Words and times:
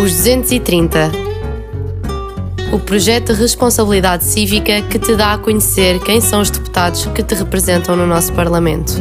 Os 0.00 0.12
230. 0.12 1.10
O 2.72 2.78
projeto 2.78 3.34
de 3.34 3.40
responsabilidade 3.40 4.22
cívica 4.22 4.80
que 4.82 4.96
te 4.96 5.16
dá 5.16 5.32
a 5.32 5.38
conhecer 5.38 5.98
quem 5.98 6.20
são 6.20 6.40
os 6.40 6.50
deputados 6.50 7.06
que 7.06 7.20
te 7.20 7.34
representam 7.34 7.96
no 7.96 8.06
nosso 8.06 8.32
Parlamento. 8.32 8.92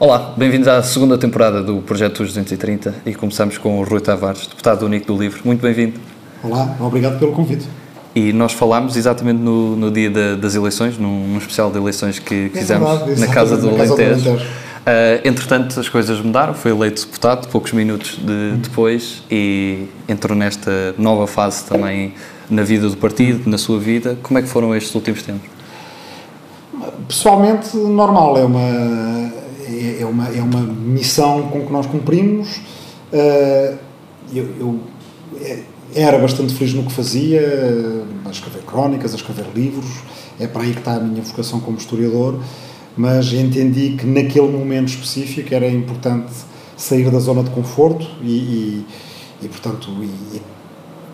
Olá, 0.00 0.32
bem-vindos 0.34 0.66
à 0.66 0.82
segunda 0.82 1.18
temporada 1.18 1.62
do 1.62 1.82
Projeto 1.82 2.22
230 2.22 2.94
e 3.04 3.14
começamos 3.14 3.58
com 3.58 3.78
o 3.78 3.84
Rui 3.84 4.00
Tavares, 4.00 4.46
deputado 4.46 4.86
único 4.86 5.08
do 5.08 5.20
LIVRE. 5.20 5.42
Muito 5.44 5.60
bem-vindo. 5.60 6.15
Olá, 6.46 6.76
obrigado 6.80 7.18
pelo 7.18 7.32
convite. 7.32 7.66
E 8.14 8.32
nós 8.32 8.52
falámos 8.52 8.96
exatamente 8.96 9.40
no, 9.40 9.76
no 9.76 9.90
dia 9.90 10.08
das 10.36 10.54
eleições, 10.54 10.96
num, 10.96 11.26
num, 11.26 11.38
especial 11.38 11.70
de 11.72 11.76
eleições 11.76 12.20
que, 12.20 12.50
é 12.54 12.58
fizemos 12.58 12.88
verdade, 12.88 13.20
na 13.20 13.26
Casa 13.26 13.56
do 13.56 13.68
Alentejo. 13.68 14.30
Uh, 14.30 15.20
entretanto, 15.24 15.78
as 15.80 15.88
coisas 15.88 16.20
mudaram, 16.20 16.54
foi 16.54 16.70
eleito 16.70 17.04
deputado 17.04 17.48
poucos 17.48 17.72
minutos 17.72 18.16
de, 18.16 18.32
uhum. 18.32 18.58
depois 18.62 19.24
e 19.28 19.86
entrou 20.08 20.38
nesta 20.38 20.94
nova 20.96 21.26
fase 21.26 21.64
também 21.64 22.14
na 22.48 22.62
vida 22.62 22.88
do 22.88 22.96
partido, 22.96 23.50
na 23.50 23.58
sua 23.58 23.80
vida. 23.80 24.16
Como 24.22 24.38
é 24.38 24.42
que 24.42 24.48
foram 24.48 24.74
estes 24.74 24.94
últimos 24.94 25.22
tempos? 25.22 25.50
Pessoalmente, 27.08 27.76
normal, 27.76 28.38
é 28.38 28.44
uma 28.44 29.32
é, 29.68 30.02
é, 30.02 30.06
uma, 30.06 30.28
é 30.28 30.40
uma 30.40 30.60
missão 30.60 31.48
com 31.48 31.66
que 31.66 31.72
nós 31.72 31.86
cumprimos. 31.86 32.60
Uh, 33.12 33.76
eu, 34.32 34.44
eu 34.58 34.80
era 35.96 36.18
bastante 36.18 36.52
feliz 36.52 36.74
no 36.74 36.82
que 36.82 36.92
fazia, 36.92 37.40
a 38.26 38.30
escrever 38.30 38.62
crónicas, 38.64 39.14
a 39.14 39.16
escrever 39.16 39.46
livros, 39.54 39.86
é 40.38 40.46
para 40.46 40.62
aí 40.62 40.72
que 40.72 40.80
está 40.80 40.96
a 40.96 41.00
minha 41.00 41.22
vocação 41.22 41.58
como 41.58 41.78
historiador, 41.78 42.38
mas 42.94 43.32
entendi 43.32 43.96
que 43.98 44.06
naquele 44.06 44.48
momento 44.48 44.88
específico 44.88 45.54
era 45.54 45.66
importante 45.66 46.32
sair 46.76 47.10
da 47.10 47.18
zona 47.18 47.42
de 47.42 47.48
conforto 47.48 48.06
e, 48.22 48.26
e, 48.26 48.86
e 49.42 49.48
portanto, 49.48 49.88
e, 50.02 50.36
e 50.36 50.42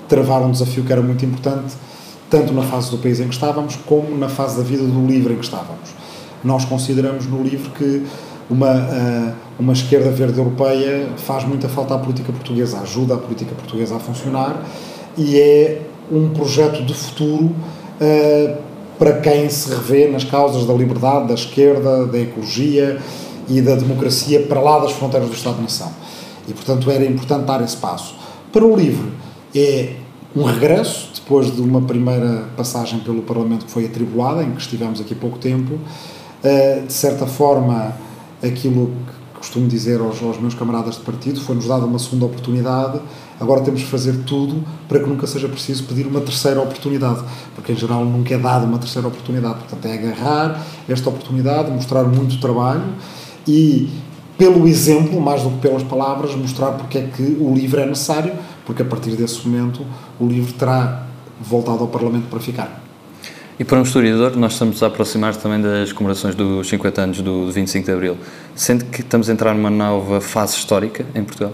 travar 0.09 0.43
um 0.43 0.51
desafio 0.51 0.83
que 0.83 0.93
era 0.93 1.01
muito 1.01 1.25
importante, 1.25 1.75
tanto 2.29 2.53
na 2.53 2.63
fase 2.63 2.91
do 2.91 2.99
país 2.99 3.21
em 3.21 3.29
que 3.29 3.35
estávamos, 3.35 3.77
como 3.87 4.19
na 4.19 4.29
fase 4.29 4.57
da 4.57 4.65
vida 4.65 4.83
do 4.83 5.07
livro 5.07 5.33
em 5.33 5.37
que 5.37 5.45
estávamos. 5.45 5.91
Nós 6.43 6.65
consideramos 6.65 7.27
no 7.27 7.41
livro 7.41 7.71
que 7.71 8.05
uma, 8.51 8.73
uh, 8.73 9.33
uma 9.59 9.73
esquerda 9.73 10.11
verde 10.11 10.39
europeia 10.39 11.09
faz 11.17 11.45
muita 11.45 11.69
falta 11.69 11.95
à 11.95 11.99
política 11.99 12.33
portuguesa, 12.33 12.79
ajuda 12.81 13.15
a 13.15 13.19
política 13.19 13.55
portuguesa 13.55 13.97
a 13.97 13.99
funcionar 13.99 14.63
e 15.17 15.39
é 15.39 15.83
um 16.11 16.31
projeto 16.31 16.85
de 16.85 16.95
futuro 16.95 17.47
uh, 17.47 18.57
para 18.99 19.21
quem 19.21 19.49
se 19.49 19.69
revê 19.69 20.09
nas 20.09 20.25
causas 20.25 20.65
da 20.67 20.73
liberdade, 20.73 21.29
da 21.29 21.35
esquerda, 21.35 22.07
da 22.07 22.19
ecologia 22.19 23.01
e 23.49 23.61
da 23.61 23.75
democracia 23.75 24.43
para 24.47 24.61
lá 24.61 24.79
das 24.79 24.93
fronteiras 24.93 25.29
do 25.29 25.35
Estado-nação. 25.35 25.91
E, 26.47 26.53
portanto, 26.53 26.91
era 26.91 27.05
importante 27.05 27.45
dar 27.45 27.61
esse 27.63 27.77
passo. 27.77 28.15
Para 28.53 28.65
o 28.65 28.77
LIVRE, 28.77 29.13
é 29.55 29.95
um 30.35 30.45
regresso, 30.45 31.11
depois 31.15 31.55
de 31.55 31.61
uma 31.61 31.83
primeira 31.83 32.45
passagem 32.57 33.01
pelo 33.01 33.23
Parlamento 33.23 33.67
que 33.67 33.71
foi 33.71 33.87
atribulada, 33.87 34.43
em 34.43 34.53
que 34.53 34.61
estivemos 34.61 35.01
aqui 35.01 35.15
pouco 35.15 35.39
tempo, 35.39 35.75
uh, 35.75 36.87
de 36.87 36.93
certa 36.93 37.27
forma 37.27 37.95
aquilo 38.43 38.91
que 39.07 39.39
costumo 39.39 39.67
dizer 39.67 40.01
aos, 40.01 40.23
aos 40.23 40.41
meus 40.41 40.55
camaradas 40.55 40.97
de 40.97 41.01
partido, 41.01 41.41
foi-nos 41.41 41.67
dada 41.67 41.85
uma 41.85 41.99
segunda 41.99 42.27
oportunidade, 42.27 43.01
agora 43.41 43.61
temos 43.61 43.81
de 43.81 43.87
fazer 43.87 44.19
tudo 44.25 44.65
para 44.89 45.01
que 45.01 45.09
nunca 45.09 45.27
seja 45.27 45.49
preciso 45.49 45.85
pedir 45.85 46.07
uma 46.07 46.21
terceira 46.21 46.61
oportunidade, 46.61 47.23
porque 47.55 47.73
em 47.73 47.77
geral 47.77 48.05
nunca 48.05 48.35
é 48.35 48.39
dada 48.39 48.65
uma 48.67 48.79
terceira 48.79 49.09
oportunidade, 49.09 49.61
portanto 49.61 49.87
é 49.87 49.95
agarrar 49.95 50.65
esta 50.89 51.09
oportunidade, 51.09 51.71
mostrar 51.71 52.05
muito 52.05 52.41
trabalho 52.41 52.85
e 53.47 53.91
pelo 54.39 54.67
exemplo, 54.67 55.21
mais 55.21 55.43
do 55.43 55.51
que 55.51 55.59
pelas 55.59 55.83
palavras, 55.83 56.35
mostrar 56.35 56.73
porque 56.73 56.99
é 56.99 57.07
que 57.07 57.37
o 57.41 57.55
livro 57.55 57.81
é 57.81 57.87
necessário, 57.87 58.33
porque 58.67 58.83
a 58.83 58.85
partir 58.85 59.15
desse 59.15 59.47
momento 59.47 59.87
o 60.19 60.27
livro 60.27 60.53
terá 60.55 61.07
voltado 61.41 61.81
ao 61.81 61.89
Parlamento 61.89 62.29
para 62.29 62.41
ficar. 62.41 62.82
E 63.59 63.65
para 63.65 63.79
um 63.79 63.83
historiador, 63.83 64.35
nós 64.37 64.55
estamos 64.55 64.83
a 64.83 64.87
aproximar 64.87 65.37
também 65.37 65.61
das 65.61 65.93
comemorações 65.93 66.35
dos 66.35 66.67
50 66.69 67.03
anos 67.03 67.21
do, 67.21 67.53
25 67.53 67.85
de 67.85 67.93
Abril. 67.93 68.17
Sente 68.55 68.85
que 68.87 69.03
estamos 69.03 69.29
a 69.29 69.33
entrar 69.33 69.55
numa 69.55 69.71
nova 69.71 70.23
fase 70.23 70.57
histórica 70.57 71.05
em 71.15 71.23
Portugal? 71.23 71.53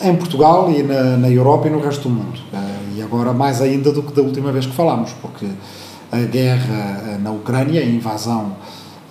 Em 0.00 0.16
Portugal 0.16 0.70
e 0.70 0.82
na, 0.82 1.18
na 1.18 1.28
Europa 1.28 1.68
e 1.68 1.70
no 1.70 1.78
resto 1.78 2.08
do 2.08 2.10
mundo. 2.14 2.40
Uh, 2.52 2.96
e 2.96 3.02
agora 3.02 3.34
mais 3.34 3.60
ainda 3.60 3.92
do 3.92 4.02
que 4.02 4.14
da 4.14 4.22
última 4.22 4.50
vez 4.50 4.64
que 4.64 4.72
falámos, 4.72 5.12
porque 5.20 5.46
a 6.10 6.20
guerra 6.20 7.02
eh, 7.06 7.18
na 7.18 7.30
Ucrânia, 7.32 7.82
a 7.82 7.84
invasão 7.84 8.56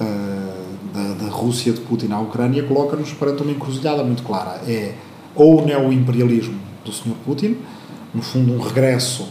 uh, 0.02 0.04
da, 0.94 1.26
da 1.26 1.32
Rússia 1.32 1.72
de 1.72 1.82
Putin 1.82 2.12
à 2.12 2.20
Ucrânia, 2.20 2.64
coloca-nos 2.64 3.14
perante 3.14 3.44
uma 3.44 3.52
encruzilhada 3.52 4.04
muito 4.04 4.24
clara. 4.24 4.62
É 4.68 4.94
ou 5.36 5.62
o 5.62 5.66
neoimperialismo 5.66 6.60
do 6.84 6.92
Sr. 6.92 7.14
Putin, 7.24 7.58
no 8.14 8.24
fundo 8.24 8.52
um 8.52 8.60
regresso 8.60 9.30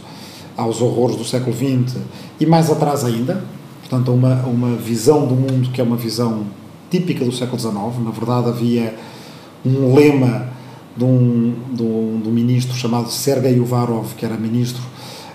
aos 0.57 0.81
horrores 0.81 1.15
do 1.15 1.23
século 1.23 1.55
XX 1.55 1.97
e 2.39 2.45
mais 2.45 2.69
atrás 2.69 3.05
ainda, 3.05 3.43
portanto, 3.81 4.11
uma, 4.11 4.35
uma 4.43 4.75
visão 4.75 5.27
do 5.27 5.35
mundo 5.35 5.69
que 5.71 5.79
é 5.79 5.83
uma 5.83 5.95
visão 5.95 6.47
típica 6.89 7.23
do 7.23 7.31
século 7.31 7.59
XIX. 7.59 7.75
Na 8.03 8.11
verdade, 8.11 8.49
havia 8.49 8.95
um 9.63 9.93
lema 9.93 10.47
de 10.95 11.03
um, 11.03 11.53
de 11.71 11.83
um, 11.83 12.19
de 12.21 12.29
um 12.29 12.31
ministro 12.31 12.75
chamado 12.75 13.09
Sergei 13.09 13.59
Uvarov, 13.59 14.15
que 14.15 14.25
era 14.25 14.35
ministro 14.35 14.81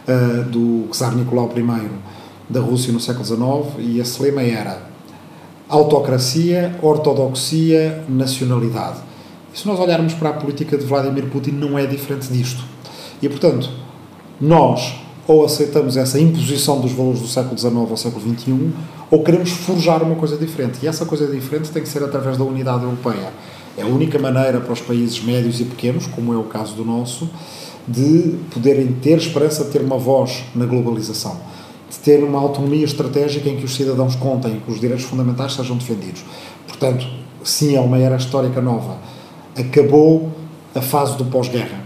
uh, 0.09 0.43
do 0.51 0.89
czar 0.93 1.15
Nicolau 1.15 1.51
I 1.57 1.89
da 2.51 2.61
Rússia 2.61 2.93
no 2.93 3.01
século 3.01 3.25
XIX, 3.25 3.87
e 3.87 4.01
esse 4.01 4.21
lema 4.21 4.43
era 4.43 4.83
autocracia, 5.69 6.77
ortodoxia, 6.83 8.05
nacionalidade. 8.09 8.99
E 9.55 9.59
se 9.59 9.67
nós 9.67 9.79
olharmos 9.79 10.15
para 10.15 10.31
a 10.31 10.33
política 10.33 10.77
de 10.77 10.85
Vladimir 10.85 11.27
Putin, 11.27 11.53
não 11.53 11.79
é 11.79 11.87
diferente 11.87 12.31
disto. 12.31 12.63
E, 13.23 13.29
portanto, 13.29 13.71
nós 14.41 15.02
ou 15.27 15.45
aceitamos 15.45 15.97
essa 15.97 16.19
imposição 16.19 16.81
dos 16.81 16.93
valores 16.93 17.21
do 17.21 17.29
século 17.29 17.57
XIX 17.57 17.75
ao 17.75 17.97
século 17.97 18.21
XXI, 18.21 18.73
ou 19.11 19.23
queremos 19.23 19.51
forjar 19.51 20.03
uma 20.03 20.17
coisa 20.17 20.37
diferente. 20.37 20.79
E 20.83 20.89
essa 20.89 21.07
coisa 21.07 21.27
diferente 21.27 21.71
tem 21.71 21.83
que 21.83 21.89
ser 21.89 22.03
através 22.03 22.37
da 22.37 22.45
unidade 22.45 22.85
europeia. 22.85 23.33
É 23.77 23.83
a 23.83 23.87
única 23.87 24.19
maneira 24.19 24.61
para 24.61 24.73
os 24.73 24.81
países 24.81 25.23
médios 25.23 25.61
e 25.61 25.65
pequenos, 25.65 26.07
como 26.07 26.35
é 26.35 26.37
o 26.37 26.45
caso 26.45 26.75
do 26.75 26.85
nosso, 26.85 27.31
de 27.87 28.37
poderem 28.53 28.93
ter 28.93 29.17
esperança 29.19 29.65
de 29.65 29.71
ter 29.71 29.81
uma 29.81 29.97
voz 29.97 30.45
na 30.55 30.67
globalização, 30.67 31.37
de 31.89 31.99
ter 31.99 32.23
uma 32.23 32.39
autonomia 32.39 32.85
estratégica 32.85 33.49
em 33.49 33.57
que 33.57 33.65
os 33.65 33.75
cidadãos 33.75 34.15
contem, 34.17 34.61
que 34.65 34.71
os 34.71 34.81
direitos 34.81 35.05
fundamentais 35.05 35.55
sejam 35.55 35.77
defendidos. 35.77 36.25
Portanto, 36.67 37.07
sim, 37.43 37.77
é 37.77 37.81
uma 37.81 37.99
era 37.99 38.17
histórica 38.17 38.61
nova. 38.61 38.99
Acabou 39.57 40.31
a 40.75 40.81
fase 40.81 41.17
do 41.17 41.25
pós-guerra 41.27 41.83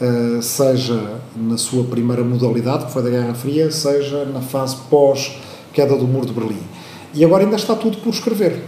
eh, 0.00 0.42
seja 0.42 1.20
na 1.36 1.56
sua 1.56 1.84
primeira 1.84 2.22
modalidade, 2.22 2.86
que 2.86 2.92
foi 2.92 3.02
da 3.02 3.10
Guerra 3.10 3.34
Fria, 3.34 3.70
seja 3.70 4.24
na 4.24 4.40
fase 4.40 4.76
pós-queda 4.88 5.96
do 5.96 6.06
Muro 6.06 6.26
de 6.26 6.32
Berlim. 6.32 6.62
E 7.14 7.24
agora 7.24 7.44
ainda 7.44 7.56
está 7.56 7.74
tudo 7.74 7.98
por 7.98 8.10
escrever. 8.10 8.64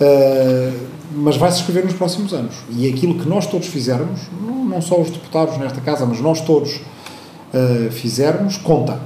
Uh, 0.00 0.94
mas 1.16 1.36
vai-se 1.36 1.58
escrever 1.58 1.84
nos 1.84 1.94
próximos 1.94 2.32
anos. 2.32 2.56
E 2.70 2.88
aquilo 2.88 3.14
que 3.14 3.28
nós 3.28 3.46
todos 3.46 3.68
fizermos, 3.68 4.20
não, 4.40 4.64
não 4.64 4.82
só 4.82 5.00
os 5.00 5.10
deputados 5.10 5.56
nesta 5.58 5.80
casa, 5.80 6.04
mas 6.04 6.20
nós 6.20 6.40
todos 6.40 6.76
uh, 6.76 7.90
fizermos, 7.90 8.56
conta. 8.56 9.00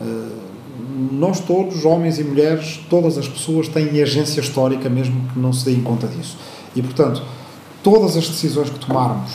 Uh, 0.00 0.38
nós 1.12 1.40
todos, 1.40 1.84
homens 1.84 2.18
e 2.18 2.24
mulheres, 2.24 2.80
todas 2.88 3.18
as 3.18 3.26
pessoas 3.26 3.68
têm 3.68 4.00
agência 4.02 4.40
histórica, 4.40 4.88
mesmo 4.88 5.28
que 5.32 5.38
não 5.38 5.52
se 5.52 5.64
deem 5.64 5.80
conta 5.80 6.06
disso. 6.06 6.36
E, 6.76 6.82
portanto, 6.82 7.22
todas 7.82 8.16
as 8.16 8.28
decisões 8.28 8.70
que 8.70 8.78
tomarmos 8.78 9.32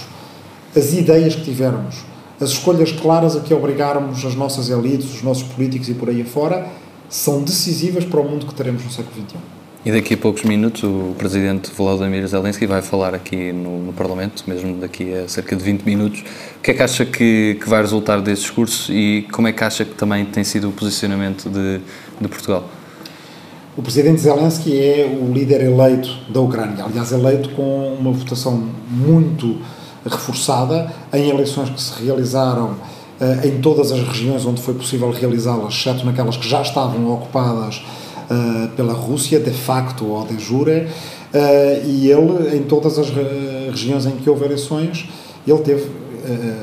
as 0.75 0.93
ideias 0.93 1.35
que 1.35 1.43
tivermos, 1.43 1.97
as 2.43 2.51
escolhas 2.51 2.91
claras 2.91 3.35
a 3.35 3.39
que 3.39 3.53
obrigarmos 3.53 4.23
as 4.25 4.35
nossas 4.35 4.69
elites, 4.69 5.13
os 5.13 5.23
nossos 5.23 5.43
políticos 5.43 5.89
e 5.89 5.93
por 5.93 6.09
aí 6.09 6.21
afora, 6.21 6.67
são 7.09 7.41
decisivas 7.41 8.05
para 8.05 8.19
o 8.19 8.23
mundo 8.23 8.45
que 8.45 8.53
teremos 8.53 8.83
no 8.83 8.91
século 8.91 9.15
XXI. 9.15 9.37
E 9.85 9.91
daqui 9.91 10.13
a 10.13 10.17
poucos 10.17 10.43
minutos 10.43 10.83
o 10.83 11.13
presidente 11.17 11.69
Volodymyr 11.75 12.25
Zelensky 12.25 12.65
vai 12.65 12.81
falar 12.81 13.13
aqui 13.13 13.51
no, 13.51 13.83
no, 13.83 13.93
Parlamento, 13.93 14.43
mesmo 14.47 14.77
daqui 14.77 15.13
a 15.13 15.27
cerca 15.27 15.57
de 15.57 15.63
20 15.63 15.81
minutos. 15.83 16.21
O 16.57 16.61
que 16.61 16.71
é 16.71 16.73
que 16.73 16.81
acha 16.81 17.05
que, 17.05 17.57
que 17.61 17.69
vai 17.69 17.81
resultar 17.81 18.21
desse 18.21 18.43
discurso 18.43 18.93
e 18.93 19.23
como 19.23 19.47
é 19.49 19.51
que 19.51 19.61
acha 19.61 19.83
que 19.83 19.93
também 19.93 20.23
tem 20.23 20.43
sido 20.43 20.69
o 20.69 20.71
posicionamento 20.71 21.49
de, 21.49 21.81
de 22.19 22.27
Portugal? 22.29 22.63
O 23.75 23.81
presidente 23.81 24.21
Zelensky 24.21 24.77
é 24.77 25.19
o 25.21 25.33
líder 25.33 25.61
eleito 25.63 26.09
da 26.29 26.39
Ucrânia, 26.39 26.85
aliás, 26.85 27.11
eleito 27.11 27.49
com 27.49 27.97
uma 27.99 28.11
votação 28.11 28.69
muito 28.89 29.57
reforçada 30.05 30.93
em 31.13 31.29
eleições 31.29 31.69
que 31.69 31.81
se 31.81 32.03
realizaram 32.03 32.71
uh, 32.71 33.47
em 33.47 33.61
todas 33.61 33.91
as 33.91 33.99
regiões 33.99 34.45
onde 34.45 34.61
foi 34.61 34.73
possível 34.73 35.11
realizá-las, 35.11 35.73
exceto 35.73 36.05
naquelas 36.05 36.37
que 36.37 36.47
já 36.47 36.61
estavam 36.61 37.11
ocupadas 37.13 37.83
uh, 38.29 38.67
pela 38.75 38.93
Rússia, 38.93 39.39
de 39.39 39.51
facto 39.51 40.05
ou 40.05 40.25
de 40.25 40.39
jure, 40.39 40.71
uh, 40.81 41.87
e 41.87 42.09
ele, 42.09 42.57
em 42.57 42.63
todas 42.63 42.97
as 42.97 43.09
regiões 43.09 44.05
em 44.05 44.11
que 44.11 44.29
houve 44.29 44.45
eleições, 44.45 45.07
ele 45.47 45.59
teve 45.59 46.03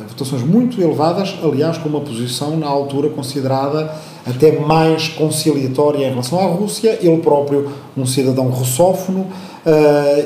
votações 0.09 0.43
muito 0.43 0.81
elevadas, 0.81 1.37
aliás, 1.43 1.77
com 1.77 1.87
uma 1.91 2.01
posição 2.01 2.57
na 2.57 2.67
altura 2.67 3.11
considerada 3.11 3.95
até 4.27 4.59
mais 4.59 5.09
conciliatória 5.09 6.07
em 6.07 6.11
relação 6.11 6.41
à 6.41 6.45
Rússia, 6.45 6.99
ele 7.03 7.19
próprio 7.19 7.71
um 7.95 8.07
cidadão 8.07 8.49
russófono, 8.49 9.27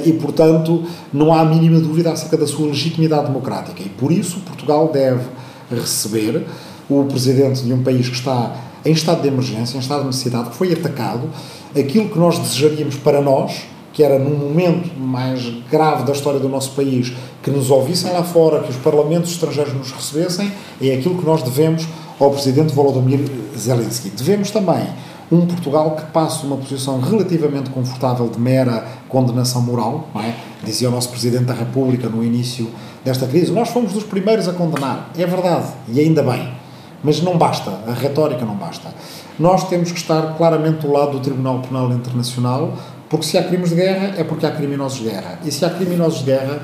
e, 0.05 0.13
portanto, 0.13 0.85
não 1.13 1.33
há 1.33 1.41
a 1.41 1.45
mínima 1.45 1.81
dúvida 1.81 2.13
acerca 2.13 2.37
da 2.37 2.47
sua 2.47 2.67
legitimidade 2.67 3.27
democrática. 3.27 3.83
E 3.83 3.89
por 3.89 4.13
isso 4.13 4.41
Portugal 4.41 4.91
deve 4.93 5.25
receber 5.71 6.47
o 6.89 7.05
presidente 7.05 7.63
de 7.63 7.73
um 7.73 7.83
país 7.83 8.09
que 8.09 8.15
está 8.15 8.55
em 8.85 8.93
estado 8.93 9.23
de 9.23 9.29
emergência, 9.29 9.77
em 9.77 9.81
estado 9.81 10.01
de 10.01 10.07
necessidade, 10.09 10.51
que 10.51 10.57
foi 10.57 10.73
atacado, 10.73 11.31
aquilo 11.71 12.09
que 12.09 12.19
nós 12.19 12.39
desejaríamos 12.39 12.97
para 12.97 13.21
nós, 13.23 13.63
que 13.93 14.03
era 14.03 14.19
num 14.19 14.37
momento 14.37 14.91
mais 14.99 15.43
grave 15.71 16.05
da 16.05 16.13
história 16.13 16.39
do 16.39 16.49
nosso 16.49 16.73
país, 16.73 17.13
que 17.43 17.51
nos 17.51 17.71
ouvissem 17.71 18.13
lá 18.13 18.23
fora, 18.23 18.61
que 18.61 18.71
os 18.71 18.77
parlamentos 18.77 19.31
estrangeiros 19.31 19.73
nos 19.73 19.91
recebessem, 19.93 20.53
é 20.83 20.95
aquilo 20.95 21.17
que 21.17 21.25
nós 21.25 21.43
devemos 21.43 21.87
ao 22.21 22.31
presidente 22.31 22.75
Volodymyr 22.75 23.21
Zelensky. 23.57 24.11
Devemos 24.11 24.51
também 24.51 24.87
um 25.31 25.47
Portugal 25.47 25.93
que 25.93 26.03
passe 26.12 26.44
uma 26.44 26.56
posição 26.56 27.00
relativamente 27.00 27.71
confortável 27.71 28.29
de 28.29 28.38
mera 28.38 28.87
condenação 29.09 29.62
moral, 29.62 30.09
é? 30.17 30.35
Dizia 30.65 30.88
o 30.88 30.93
nosso 30.93 31.09
Presidente 31.09 31.44
da 31.44 31.55
República 31.55 32.09
no 32.09 32.23
início 32.23 32.71
desta 33.05 33.26
crise, 33.26 33.53
nós 33.53 33.69
fomos 33.69 33.93
dos 33.93 34.05
primeiros 34.05 34.49
a 34.49 34.53
condenar. 34.53 35.11
É 35.17 35.26
verdade, 35.26 35.67
e 35.88 36.00
ainda 36.00 36.23
bem. 36.23 36.53
Mas 37.03 37.21
não 37.21 37.37
basta, 37.37 37.71
a 37.87 37.93
retórica 37.93 38.44
não 38.44 38.55
basta. 38.55 38.88
Nós 39.38 39.69
temos 39.69 39.93
que 39.93 39.99
estar 39.99 40.37
claramente 40.37 40.87
do 40.87 40.93
lado 40.93 41.12
do 41.12 41.21
Tribunal 41.21 41.61
Penal 41.61 41.91
Internacional, 41.91 42.73
porque 43.11 43.27
se 43.27 43.37
há 43.37 43.43
crimes 43.43 43.70
de 43.70 43.77
guerra 43.77 44.15
é 44.17 44.25
porque 44.25 44.47
há 44.47 44.50
criminosos 44.50 44.99
de 44.99 45.11
guerra. 45.11 45.38
E 45.44 45.50
se 45.50 45.65
há 45.65 45.70
criminosos 45.70 46.20
de 46.20 46.27
guerra, 46.27 46.61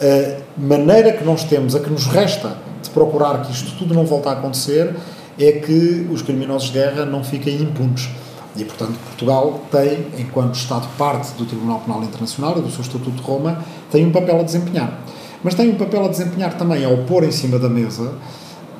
a 0.00 0.60
maneira 0.60 1.12
que 1.12 1.24
nós 1.24 1.44
temos, 1.44 1.74
a 1.76 1.80
que 1.80 1.90
nos 1.90 2.06
resta 2.06 2.56
de 2.82 2.90
procurar 2.90 3.42
que 3.42 3.52
isto 3.52 3.76
tudo 3.78 3.94
não 3.94 4.04
volte 4.04 4.28
a 4.28 4.32
acontecer, 4.32 4.94
é 5.38 5.52
que 5.52 6.06
os 6.10 6.22
criminosos 6.22 6.68
de 6.68 6.78
guerra 6.78 7.04
não 7.04 7.24
fiquem 7.24 7.60
impunes. 7.62 8.08
E, 8.56 8.64
portanto, 8.64 8.94
Portugal 9.06 9.62
tem, 9.70 10.06
enquanto 10.18 10.54
Estado 10.54 10.86
parte 10.96 11.32
do 11.32 11.44
Tribunal 11.44 11.80
Penal 11.80 12.04
Internacional 12.04 12.58
e 12.58 12.62
do 12.62 12.70
seu 12.70 12.82
Estatuto 12.82 13.10
de 13.10 13.22
Roma, 13.22 13.64
tem 13.90 14.06
um 14.06 14.12
papel 14.12 14.38
a 14.38 14.42
desempenhar. 14.42 15.00
Mas 15.42 15.54
tem 15.54 15.70
um 15.70 15.74
papel 15.74 16.04
a 16.04 16.08
desempenhar 16.08 16.56
também 16.56 16.84
ao 16.84 16.98
pôr 16.98 17.24
em 17.24 17.32
cima 17.32 17.58
da 17.58 17.68
mesa 17.68 18.14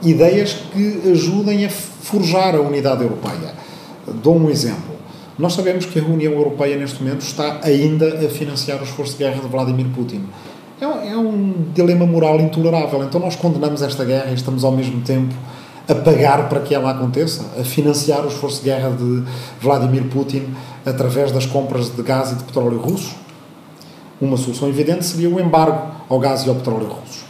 ideias 0.03 0.53
que 0.73 1.11
ajudem 1.11 1.65
a 1.65 1.71
forjar 1.71 2.55
a 2.55 2.61
unidade 2.61 3.03
europeia. 3.03 3.53
Dou 4.23 4.37
um 4.37 4.51
exemplo. 4.51 4.95
Nós 5.39 5.55
sabemos 5.55 5.87
que 5.87 5.99
a 5.99 6.05
União 6.05 6.33
Europeia, 6.33 6.77
neste 6.77 7.03
momento, 7.03 7.23
está 7.23 7.61
ainda 7.63 8.25
a 8.25 8.29
financiar 8.29 8.81
o 8.81 8.85
esforço 8.85 9.13
de 9.13 9.19
guerra 9.25 9.41
de 9.41 9.49
Vladimir 9.49 9.87
Putin. 9.89 10.23
É 10.81 10.87
um, 10.87 11.01
é 11.03 11.17
um 11.17 11.55
dilema 11.75 12.07
moral 12.07 12.39
intolerável. 12.41 13.03
Então, 13.03 13.21
nós 13.21 13.35
condenamos 13.35 13.83
esta 13.83 14.05
guerra 14.05 14.31
e 14.31 14.35
estamos, 14.35 14.63
ao 14.63 14.71
mesmo 14.71 15.01
tempo, 15.01 15.35
a 15.89 15.95
pagar 15.95 16.49
para 16.49 16.61
que 16.61 16.75
ela 16.75 16.91
aconteça, 16.91 17.45
a 17.59 17.65
financiar 17.65 18.25
o 18.25 18.29
esforço 18.29 18.63
de 18.63 18.71
guerra 18.71 18.91
de 18.91 19.23
Vladimir 19.61 20.05
Putin 20.05 20.47
através 20.85 21.31
das 21.31 21.47
compras 21.47 21.95
de 21.95 22.03
gás 22.03 22.33
e 22.33 22.37
de 22.37 22.45
petróleo 22.45 22.79
russo. 22.79 23.15
Uma 24.21 24.37
solução 24.37 24.69
evidente 24.69 25.05
seria 25.05 25.29
o 25.29 25.39
embargo 25.39 25.95
ao 26.09 26.19
gás 26.19 26.45
e 26.45 26.49
ao 26.49 26.55
petróleo 26.55 26.87
russos. 26.87 27.25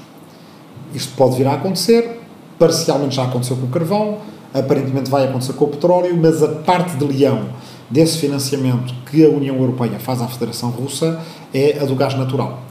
Isto 0.94 1.16
pode 1.16 1.36
vir 1.36 1.46
a 1.46 1.54
acontecer, 1.54 2.20
parcialmente 2.58 3.16
já 3.16 3.24
aconteceu 3.24 3.56
com 3.56 3.66
o 3.66 3.70
carvão, 3.70 4.18
aparentemente 4.52 5.10
vai 5.10 5.24
acontecer 5.24 5.54
com 5.54 5.64
o 5.64 5.68
petróleo, 5.68 6.16
mas 6.16 6.42
a 6.42 6.48
parte 6.48 6.96
de 6.96 7.04
leão 7.04 7.48
desse 7.90 8.18
financiamento 8.18 8.94
que 9.10 9.24
a 9.24 9.28
União 9.28 9.56
Europeia 9.56 9.98
faz 9.98 10.22
à 10.22 10.28
Federação 10.28 10.70
Russa 10.70 11.20
é 11.52 11.78
a 11.80 11.84
do 11.84 11.96
gás 11.96 12.14
natural. 12.14 12.62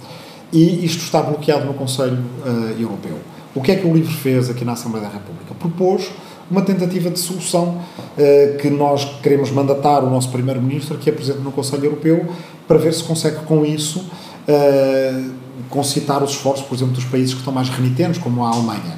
E 0.51 0.85
isto 0.85 1.03
está 1.03 1.21
bloqueado 1.21 1.65
no 1.65 1.73
Conselho 1.73 2.23
uh, 2.45 2.79
Europeu. 2.79 3.17
O 3.55 3.61
que 3.61 3.71
é 3.71 3.75
que 3.75 3.85
o 3.85 3.93
LIVRE 3.93 4.13
fez 4.13 4.49
aqui 4.49 4.65
na 4.65 4.71
Assembleia 4.71 5.07
da 5.07 5.13
República? 5.13 5.53
Propôs 5.53 6.09
uma 6.49 6.61
tentativa 6.61 7.09
de 7.09 7.19
solução 7.19 7.77
uh, 7.77 8.57
que 8.57 8.69
nós 8.69 9.05
queremos 9.21 9.51
mandatar 9.51 10.03
o 10.03 10.09
nosso 10.09 10.29
Primeiro-Ministro, 10.29 10.97
que 10.97 11.09
é 11.09 11.13
Presidente 11.13 11.43
no 11.43 11.51
Conselho 11.51 11.85
Europeu, 11.85 12.25
para 12.67 12.77
ver 12.77 12.93
se 12.93 13.03
consegue 13.03 13.37
com 13.45 13.63
isso 13.63 13.99
uh, 13.99 15.31
concitar 15.69 16.23
os 16.23 16.31
esforços, 16.31 16.65
por 16.65 16.75
exemplo, 16.75 16.93
dos 16.93 17.05
países 17.05 17.33
que 17.33 17.39
estão 17.39 17.53
mais 17.53 17.69
renitentes, 17.69 18.19
como 18.19 18.43
a 18.43 18.49
Alemanha. 18.49 18.97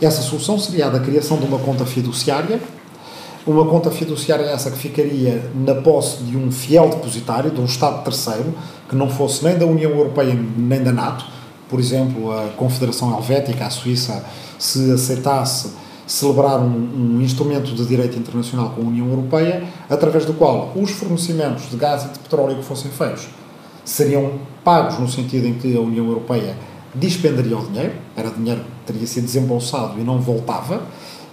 Essa 0.00 0.22
solução 0.22 0.58
seria 0.58 0.86
a 0.86 0.90
da 0.90 1.00
criação 1.00 1.36
de 1.36 1.44
uma 1.44 1.58
conta 1.58 1.84
fiduciária, 1.84 2.60
uma 3.46 3.66
conta 3.66 3.90
fiduciária 3.90 4.44
essa 4.44 4.70
que 4.70 4.78
ficaria 4.78 5.50
na 5.54 5.74
posse 5.74 6.22
de 6.22 6.36
um 6.36 6.50
fiel 6.50 6.88
depositário, 6.88 7.50
de 7.50 7.60
um 7.60 7.64
Estado 7.64 8.02
terceiro, 8.04 8.54
que 8.88 8.96
não 8.96 9.08
fosse 9.08 9.44
nem 9.44 9.58
da 9.58 9.66
União 9.66 9.90
Europeia 9.90 10.36
nem 10.56 10.82
da 10.82 10.92
NATO, 10.92 11.24
por 11.72 11.80
exemplo, 11.80 12.30
a 12.30 12.48
Confederação 12.54 13.16
Helvética, 13.16 13.64
a 13.64 13.70
Suíça, 13.70 14.22
se 14.58 14.92
aceitasse 14.92 15.70
celebrar 16.06 16.60
um, 16.60 17.16
um, 17.16 17.22
instrumento 17.22 17.74
de 17.74 17.86
direito 17.86 18.18
internacional 18.18 18.74
com 18.76 18.82
a 18.82 18.84
União 18.84 19.08
Europeia, 19.08 19.64
através 19.88 20.26
do 20.26 20.34
qual 20.34 20.70
os 20.76 20.90
fornecimentos 20.90 21.70
de 21.70 21.76
gás 21.78 22.04
e 22.04 22.08
de 22.08 22.18
petróleo 22.18 22.56
que 22.56 22.62
fossem 22.62 22.90
feitos 22.90 23.26
seriam 23.86 24.32
pagos 24.62 24.98
no 24.98 25.08
sentido 25.08 25.46
em 25.46 25.54
que 25.54 25.74
a 25.74 25.80
União 25.80 26.04
Europeia 26.06 26.54
dispendaria 26.94 27.56
o 27.56 27.64
dinheiro, 27.64 27.94
era 28.14 28.28
dinheiro 28.28 28.60
que 28.60 28.92
teria 28.92 29.06
sido 29.06 29.24
desembolsado 29.24 29.98
e 29.98 30.04
não 30.04 30.20
voltava, 30.20 30.82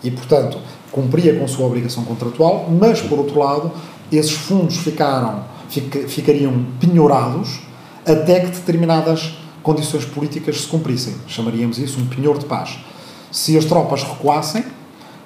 e, 0.01 0.09
portanto, 0.09 0.57
cumpria 0.89 1.37
com 1.37 1.45
sua 1.49 1.65
obrigação 1.65 2.05
contratual, 2.05 2.69
mas, 2.69 3.01
por 3.01 3.19
outro 3.19 3.37
lado, 3.37 3.73
esses 4.09 4.31
fundos 4.31 4.77
ficaram, 4.77 5.43
fic, 5.67 6.07
ficariam 6.07 6.65
penhorados 6.79 7.59
até 8.05 8.39
que 8.39 8.51
determinadas 8.51 9.33
condições 9.63 10.05
políticas 10.05 10.61
se 10.61 10.67
cumprissem. 10.67 11.15
Chamaríamos 11.27 11.77
isso 11.77 11.99
um 11.99 12.05
penhor 12.05 12.37
de 12.37 12.45
paz. 12.45 12.79
Se 13.31 13.57
as 13.57 13.65
tropas 13.65 14.03
recuassem, 14.03 14.63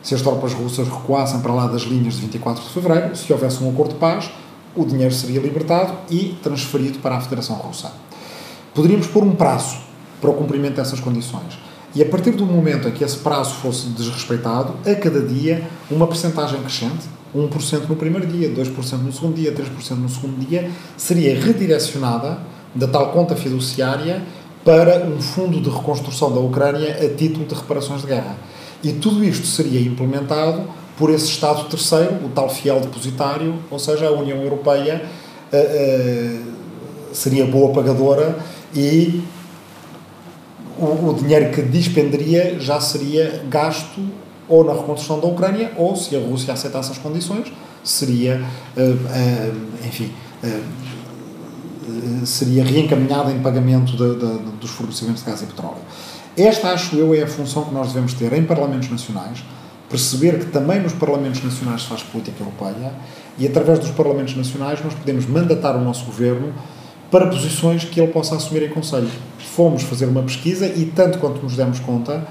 se 0.02 0.14
as 0.14 0.22
tropas 0.22 0.54
russas 0.54 0.88
recuassem 0.88 1.40
para 1.40 1.54
lá 1.54 1.68
das 1.68 1.84
linhas 1.84 2.16
de 2.16 2.22
24 2.22 2.64
de 2.64 2.70
fevereiro, 2.70 3.16
se 3.16 3.32
houvesse 3.32 3.64
um 3.64 3.70
acordo 3.70 3.94
de 3.94 4.00
paz, 4.00 4.30
o 4.76 4.86
dinheiro 4.86 5.14
seria 5.14 5.40
libertado 5.40 5.94
e 6.10 6.38
transferido 6.42 7.00
para 7.00 7.16
a 7.16 7.22
Federação 7.22 7.56
Russa. 7.56 7.92
Poderíamos 8.74 9.08
pôr 9.08 9.24
um 9.24 9.36
prazo 9.36 9.78
para 10.20 10.30
o 10.30 10.34
cumprimento 10.34 10.76
dessas 10.76 11.00
condições. 11.00 11.58
E 11.96 12.02
a 12.02 12.06
partir 12.08 12.32
do 12.32 12.46
momento 12.46 12.88
em 12.88 12.92
que 12.92 13.04
esse 13.04 13.18
prazo 13.18 13.54
fosse 13.56 13.88
desrespeitado, 13.90 14.74
a 14.84 14.96
cada 14.96 15.22
dia 15.22 15.68
uma 15.92 16.08
percentagem 16.08 16.60
crescente, 16.60 17.06
1% 17.36 17.88
no 17.88 17.96
primeiro 17.96 18.26
dia, 18.26 18.50
2% 18.50 18.98
no 18.98 19.14
segundo 19.14 19.36
dia, 19.36 19.54
3% 19.54 19.96
no 19.98 20.10
segundo 20.10 20.46
dia, 20.46 20.72
seria 20.98 21.40
redirecionada 21.40 22.40
da 22.74 22.88
tal 22.88 23.12
conta 23.12 23.36
fiduciária 23.36 24.22
para 24.64 25.06
um 25.06 25.22
fundo 25.22 25.60
de 25.60 25.70
reconstrução 25.70 26.32
da 26.32 26.40
Ucrânia 26.40 26.96
a 26.96 27.16
título 27.16 27.46
de 27.46 27.54
reparações 27.54 28.02
de 28.02 28.08
guerra. 28.08 28.36
E 28.84 28.94
tudo 28.94 29.24
isto 29.24 29.46
seria 29.46 29.80
implementado 29.82 30.64
por 30.98 31.10
esse 31.10 31.26
Estado 31.26 31.66
terceiro, 31.66 32.14
o 32.26 32.30
tal 32.30 32.50
fiel 32.50 32.80
depositário, 32.80 33.56
ou 33.70 33.80
seja, 33.80 34.08
a 34.08 34.12
União 34.12 34.42
Europeia 34.42 35.04
uh, 35.52 35.58
uh, 35.58 36.54
seria 37.12 37.46
boa 37.46 37.74
pagadora 37.74 38.38
e 38.76 39.24
o, 40.78 41.10
o, 41.10 41.16
dinheiro 41.20 41.52
que 41.52 41.62
dispenderia 41.62 42.60
já 42.60 42.80
seria 42.80 43.44
gasto 43.50 44.02
ou 44.48 44.64
na 44.64 44.74
reconstrução 44.74 45.20
da 45.20 45.28
Ucrânia 45.28 45.72
ou, 45.78 45.96
se 45.96 46.16
a 46.16 46.20
Rússia 46.20 46.54
aceitasse 46.54 46.92
as 46.92 46.98
condições, 46.98 47.52
seria, 47.84 48.44
uh, 48.78 49.86
enfim 49.86 50.12
seria 52.26 52.64
reencaminhada 52.64 53.32
em 53.32 53.40
pagamento 53.40 53.92
de, 53.92 54.16
de, 54.16 54.52
dos 54.60 54.72
fornecimentos 54.72 55.24
de 55.24 55.30
gás 55.30 55.42
e 55.42 55.46
petróleo. 55.46 55.82
Esta, 56.36 56.70
acho 56.70 56.96
eu, 56.96 57.14
é 57.14 57.22
a 57.22 57.28
função 57.28 57.66
que 57.66 57.74
nós 57.74 57.90
devemos 57.90 58.14
ter 58.14 58.34
em 58.34 58.44
Parlamentos 58.44 58.90
Nacionais, 58.90 59.44
perceber 59.90 60.40
que 60.40 60.46
também 60.48 60.80
nos 60.80 60.94
Parlamentos 60.94 61.44
Nacionais 61.44 61.84
se 61.84 61.88
faz 61.88 62.02
política 62.02 62.42
europeia 62.42 62.92
e, 63.38 63.46
através 63.46 63.80
dos 63.80 63.92
Parlamentos 63.92 64.36
Nacionais, 64.36 64.84
nós 64.84 64.94
podemos 64.94 65.26
mandatar 65.28 65.76
o 65.76 65.82
nosso 65.82 66.06
governo 66.06 66.54
para 67.12 67.28
posições 67.28 67.84
que 67.84 68.02
ele 68.02 68.12
possa 68.12 68.36
assumir 68.36 68.64
em 68.64 68.70
Conselho. 68.70 69.10
Fomos 69.38 69.84
fazer 69.84 70.06
uma 70.08 70.24
pesquisa 70.24 70.66
e, 70.66 70.92
tanto 70.96 71.20
quanto 71.20 71.44
nos 71.44 71.56
demos 71.56 71.80
conta, 71.80 72.26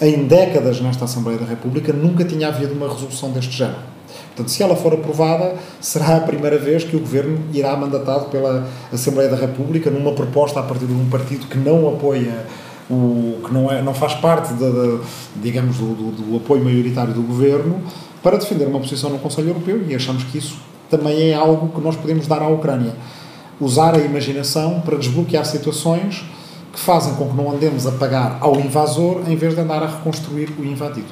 em 0.00 0.26
décadas 0.26 0.80
nesta 0.80 1.06
Assembleia 1.06 1.38
da 1.38 1.46
República 1.46 1.92
nunca 1.92 2.24
tinha 2.24 2.48
havido 2.48 2.74
uma 2.74 2.88
resolução 2.88 3.32
deste 3.32 3.56
género. 3.56 3.97
Portanto, 4.28 4.50
se 4.50 4.62
ela 4.62 4.76
for 4.76 4.94
aprovada, 4.94 5.54
será 5.80 6.16
a 6.16 6.20
primeira 6.20 6.58
vez 6.58 6.84
que 6.84 6.96
o 6.96 7.00
Governo 7.00 7.38
irá 7.52 7.76
mandatado 7.76 8.26
pela 8.26 8.66
Assembleia 8.92 9.28
da 9.28 9.36
República 9.36 9.90
numa 9.90 10.12
proposta 10.12 10.60
a 10.60 10.62
partir 10.62 10.86
de 10.86 10.92
um 10.92 11.08
partido 11.08 11.46
que 11.46 11.58
não 11.58 11.88
apoia 11.88 12.46
o 12.90 13.40
que 13.44 13.52
não, 13.52 13.70
é, 13.70 13.82
não 13.82 13.92
faz 13.92 14.14
parte 14.14 14.54
de 14.54 15.00
digamos 15.36 15.76
do, 15.76 15.94
do, 15.94 16.10
do, 16.10 16.36
apoio 16.36 16.64
maioritário 16.64 17.12
do 17.12 17.22
Governo 17.22 17.82
para 18.22 18.38
defender 18.38 18.66
uma 18.66 18.80
posição 18.80 19.10
no 19.10 19.18
Conselho 19.18 19.48
Europeu 19.48 19.84
e 19.86 19.94
achamos 19.94 20.24
que 20.24 20.38
isso 20.38 20.56
também 20.88 21.30
é 21.30 21.34
algo 21.34 21.68
que 21.68 21.80
nós 21.82 21.96
podemos 21.96 22.26
dar 22.26 22.40
à 22.40 22.48
Ucrânia 22.48 22.94
usar 23.60 23.94
a 23.94 23.98
imaginação 23.98 24.80
para 24.80 24.96
desbloquear 24.96 25.44
situações 25.44 26.24
que 26.72 26.78
fazem 26.78 27.14
com 27.14 27.28
que 27.28 27.36
não 27.36 27.50
andemos 27.50 27.86
a 27.86 27.92
pagar 27.92 28.38
ao 28.40 28.58
invasor 28.58 29.22
em 29.28 29.36
vez 29.36 29.54
de 29.54 29.60
andar 29.60 29.82
a 29.82 29.86
reconstruir 29.86 30.50
o 30.58 30.64
invadido. 30.64 31.08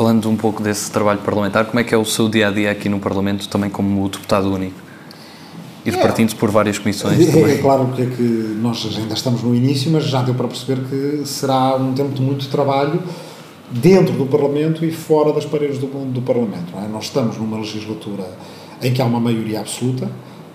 Falando 0.00 0.30
um 0.30 0.34
pouco 0.34 0.62
desse 0.62 0.90
trabalho 0.90 1.18
parlamentar, 1.18 1.66
como 1.66 1.78
é 1.78 1.84
que 1.84 1.94
é 1.94 1.98
o 1.98 2.06
seu 2.06 2.26
dia 2.26 2.48
a 2.48 2.50
dia 2.50 2.70
aqui 2.70 2.88
no 2.88 2.98
Parlamento, 2.98 3.46
também 3.46 3.68
como 3.68 4.08
deputado 4.08 4.50
único? 4.50 4.80
ir 5.84 5.92
é. 5.92 5.96
partindo 5.98 6.34
por 6.36 6.50
várias 6.50 6.78
comissões 6.78 7.20
é, 7.28 7.30
também. 7.30 7.52
É 7.56 7.58
claro 7.58 7.88
que, 7.88 8.00
é 8.00 8.06
que 8.06 8.22
nós 8.62 8.82
ainda 8.96 9.12
estamos 9.12 9.42
no 9.42 9.54
início, 9.54 9.90
mas 9.90 10.04
já 10.04 10.22
deu 10.22 10.34
para 10.34 10.48
perceber 10.48 10.80
que 10.88 11.26
será 11.26 11.76
um 11.76 11.92
tempo 11.92 12.14
de 12.14 12.22
muito 12.22 12.48
trabalho 12.48 12.98
dentro 13.70 14.14
do 14.14 14.24
Parlamento 14.24 14.86
e 14.86 14.90
fora 14.90 15.34
das 15.34 15.44
paredes 15.44 15.76
do, 15.76 15.86
do 15.86 16.22
Parlamento. 16.22 16.72
É? 16.82 16.88
Nós 16.88 17.04
estamos 17.04 17.36
numa 17.36 17.58
legislatura 17.58 18.24
em 18.82 18.94
que 18.94 19.02
há 19.02 19.04
uma 19.04 19.20
maioria 19.20 19.60
absoluta, 19.60 20.10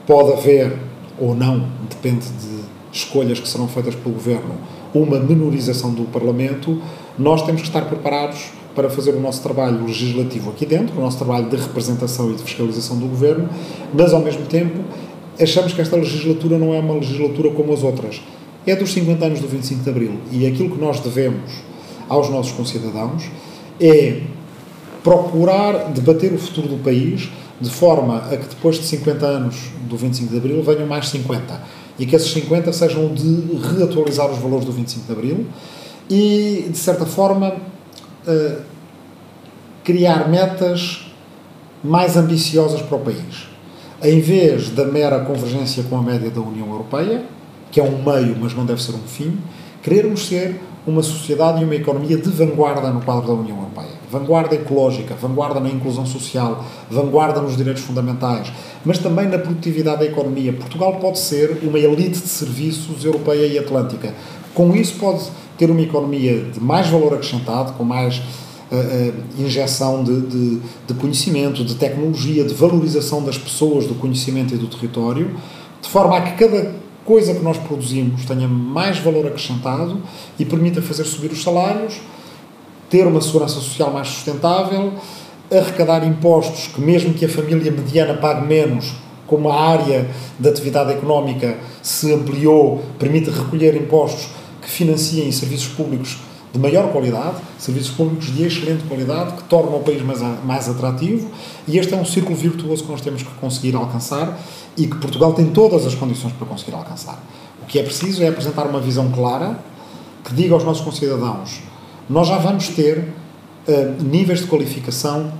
pode 0.07 0.33
haver 0.33 0.75
ou 1.19 1.35
não, 1.35 1.67
depende 1.87 2.25
de 2.25 2.61
escolhas 2.91 3.39
que 3.39 3.47
serão 3.47 3.67
feitas 3.67 3.93
pelo 3.93 4.15
Governo, 4.15 4.55
uma 4.91 5.19
menorização 5.19 5.93
do 5.93 6.05
Parlamento, 6.05 6.81
nós 7.15 7.43
temos 7.43 7.61
que 7.61 7.67
estar 7.67 7.85
preparados 7.85 8.55
para 8.75 8.89
fazer 8.89 9.11
o 9.11 9.19
nosso 9.19 9.41
trabalho 9.41 9.85
legislativo 9.85 10.51
aqui 10.51 10.65
dentro, 10.65 10.97
o 10.97 11.01
nosso 11.01 11.17
trabalho 11.17 11.49
de 11.49 11.55
representação 11.55 12.31
e 12.31 12.35
de 12.35 12.43
fiscalização 12.43 12.97
do 12.97 13.07
Governo, 13.07 13.49
mas 13.93 14.13
ao 14.13 14.19
mesmo 14.19 14.45
tempo 14.45 14.83
achamos 15.39 15.73
que 15.73 15.81
esta 15.81 15.95
legislatura 15.95 16.57
não 16.57 16.73
é 16.73 16.79
uma 16.79 16.95
legislatura 16.95 17.49
como 17.51 17.73
as 17.73 17.81
outras. 17.81 18.21
É 18.67 18.75
dos 18.75 18.91
50 18.91 19.25
anos 19.25 19.39
do 19.39 19.47
25 19.47 19.83
de 19.83 19.89
Abril 19.89 20.13
e 20.31 20.45
aquilo 20.45 20.71
que 20.71 20.79
nós 20.79 20.99
devemos 20.99 21.51
aos 22.09 22.29
nossos 22.29 22.51
concidadãos 22.51 23.23
é 23.79 24.21
procurar 25.03 25.91
debater 25.91 26.33
o 26.33 26.37
futuro 26.37 26.67
do 26.67 26.77
país 26.83 27.29
de 27.61 27.69
forma 27.69 28.17
a 28.17 28.37
que 28.37 28.49
depois 28.49 28.77
de 28.77 28.85
50 28.85 29.25
anos 29.25 29.55
do 29.87 29.95
25 29.95 30.31
de 30.31 30.37
Abril 30.37 30.61
venham 30.63 30.85
mais 30.87 31.07
50 31.09 31.61
e 31.97 32.05
que 32.05 32.15
esses 32.15 32.31
50 32.31 32.73
sejam 32.73 33.13
de 33.13 33.57
reatualizar 33.77 34.29
os 34.29 34.37
valores 34.39 34.65
do 34.65 34.71
25 34.71 35.05
de 35.05 35.11
Abril 35.11 35.45
e, 36.09 36.67
de 36.69 36.77
certa 36.77 37.05
forma, 37.05 37.55
criar 39.83 40.27
metas 40.29 41.11
mais 41.83 42.17
ambiciosas 42.17 42.81
para 42.81 42.97
o 42.97 42.99
país. 43.01 43.47
Em 44.03 44.19
vez 44.19 44.69
da 44.69 44.85
mera 44.85 45.19
convergência 45.19 45.83
com 45.83 45.97
a 45.97 46.01
média 46.01 46.29
da 46.29 46.41
União 46.41 46.67
Europeia, 46.67 47.23
que 47.71 47.79
é 47.79 47.83
um 47.83 48.03
meio, 48.03 48.35
mas 48.39 48.53
não 48.53 48.65
deve 48.65 48.81
ser 48.81 48.93
um 48.93 49.07
fim, 49.07 49.37
querermos 49.81 50.27
ser 50.27 50.59
uma 50.87 51.01
sociedade 51.01 51.61
e 51.61 51.65
uma 51.65 51.75
economia 51.75 52.17
de 52.17 52.29
vanguarda 52.29 52.89
no 52.91 53.01
quadro 53.01 53.27
da 53.27 53.33
União 53.33 53.57
Europeia. 53.57 53.95
Vanguarda 54.09 54.55
ecológica, 54.55 55.15
vanguarda 55.15 55.59
na 55.59 55.69
inclusão 55.69 56.05
social, 56.05 56.63
vanguarda 56.89 57.41
nos 57.41 57.57
direitos 57.57 57.83
fundamentais, 57.83 58.51
mas 58.83 58.99
também 58.99 59.27
na 59.27 59.39
produtividade 59.39 59.99
da 59.99 60.05
economia. 60.05 60.53
Portugal 60.53 60.97
pode 60.97 61.19
ser 61.19 61.59
uma 61.63 61.79
elite 61.79 62.19
de 62.21 62.27
serviços 62.27 63.03
europeia 63.03 63.47
e 63.47 63.57
atlântica. 63.57 64.13
Com 64.53 64.75
isso, 64.75 64.95
pode 64.99 65.23
ter 65.57 65.69
uma 65.69 65.81
economia 65.81 66.41
de 66.41 66.59
mais 66.59 66.87
valor 66.87 67.13
acrescentado, 67.13 67.73
com 67.73 67.83
mais 67.83 68.17
uh, 68.17 69.13
injeção 69.37 70.03
de, 70.03 70.21
de, 70.21 70.59
de 70.87 70.93
conhecimento, 70.95 71.63
de 71.63 71.75
tecnologia, 71.75 72.43
de 72.43 72.53
valorização 72.53 73.23
das 73.23 73.37
pessoas, 73.37 73.87
do 73.87 73.95
conhecimento 73.95 74.53
e 74.53 74.57
do 74.57 74.67
território, 74.67 75.31
de 75.81 75.89
forma 75.89 76.17
a 76.17 76.21
que 76.21 76.45
cada 76.45 76.73
coisa 77.05 77.33
que 77.33 77.43
nós 77.43 77.57
produzimos 77.57 78.25
tenha 78.25 78.47
mais 78.47 78.97
valor 78.97 79.27
acrescentado 79.27 80.01
e 80.39 80.43
permita 80.43 80.81
fazer 80.81 81.05
subir 81.05 81.31
os 81.31 81.43
salários, 81.43 82.01
ter 82.89 83.05
uma 83.05 83.21
segurança 83.21 83.55
social 83.55 83.91
mais 83.91 84.07
sustentável, 84.07 84.93
arrecadar 85.51 86.05
impostos 86.05 86.67
que, 86.67 86.81
mesmo 86.81 87.13
que 87.13 87.25
a 87.25 87.29
família 87.29 87.71
mediana 87.71 88.15
pague 88.15 88.47
menos, 88.47 88.93
como 89.27 89.49
a 89.49 89.59
área 89.59 90.07
da 90.39 90.49
atividade 90.49 90.91
económica 90.91 91.57
se 91.81 92.11
ampliou, 92.13 92.83
permite 92.99 93.29
recolher 93.29 93.75
impostos 93.75 94.29
que 94.65 94.71
financiem 94.71 95.31
serviços 95.31 95.67
públicos 95.67 96.17
de 96.51 96.59
maior 96.59 96.91
qualidade, 96.91 97.35
serviços 97.59 97.91
públicos 97.91 98.33
de 98.33 98.43
excelente 98.43 98.83
qualidade, 98.85 99.33
que 99.33 99.43
tornam 99.43 99.77
o 99.77 99.83
país 99.83 100.01
mais, 100.01 100.21
mais 100.43 100.67
atrativo, 100.67 101.29
e 101.67 101.77
este 101.77 101.93
é 101.93 101.97
um 101.97 102.05
círculo 102.05 102.35
virtuoso 102.35 102.83
que 102.83 102.91
nós 102.91 103.01
temos 103.01 103.21
que 103.21 103.33
conseguir 103.35 103.75
alcançar 103.75 104.39
e 104.75 104.87
que 104.87 104.95
Portugal 104.95 105.33
tem 105.33 105.47
todas 105.47 105.85
as 105.85 105.93
condições 105.93 106.33
para 106.33 106.47
conseguir 106.47 106.73
alcançar. 106.73 107.21
O 107.61 107.65
que 107.65 107.77
é 107.77 107.83
preciso 107.83 108.23
é 108.23 108.27
apresentar 108.27 108.65
uma 108.65 108.79
visão 108.79 109.11
clara 109.11 109.59
que 110.23 110.33
diga 110.33 110.55
aos 110.55 110.63
nossos 110.63 110.83
concidadãos: 110.83 111.61
nós 112.09 112.27
já 112.27 112.37
vamos 112.37 112.69
ter 112.69 112.99
uh, 112.99 114.03
níveis 114.03 114.39
de 114.39 114.47
qualificação 114.47 115.31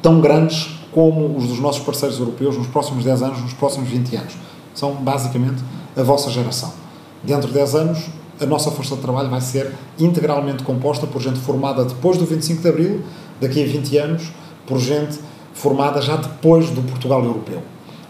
tão 0.00 0.20
grandes 0.20 0.78
como 0.92 1.36
os 1.36 1.48
dos 1.48 1.58
nossos 1.58 1.84
parceiros 1.84 2.18
europeus 2.18 2.56
nos 2.56 2.68
próximos 2.68 3.04
10 3.04 3.22
anos, 3.22 3.42
nos 3.42 3.52
próximos 3.52 3.88
20 3.88 4.16
anos. 4.16 4.34
São 4.74 4.94
basicamente 4.94 5.62
a 5.96 6.02
vossa 6.02 6.30
geração. 6.30 6.83
Dentro 7.26 7.48
de 7.48 7.54
10 7.54 7.74
anos, 7.74 8.06
a 8.40 8.46
nossa 8.46 8.70
força 8.70 8.96
de 8.96 9.02
trabalho 9.02 9.30
vai 9.30 9.40
ser 9.40 9.72
integralmente 9.98 10.62
composta 10.62 11.06
por 11.06 11.22
gente 11.22 11.38
formada 11.40 11.84
depois 11.84 12.18
do 12.18 12.26
25 12.26 12.62
de 12.62 12.68
Abril, 12.68 13.02
daqui 13.40 13.62
a 13.62 13.66
20 13.66 13.98
anos, 13.98 14.32
por 14.66 14.78
gente 14.78 15.18
formada 15.54 16.02
já 16.02 16.16
depois 16.16 16.70
do 16.70 16.82
Portugal 16.82 17.24
europeu. 17.24 17.62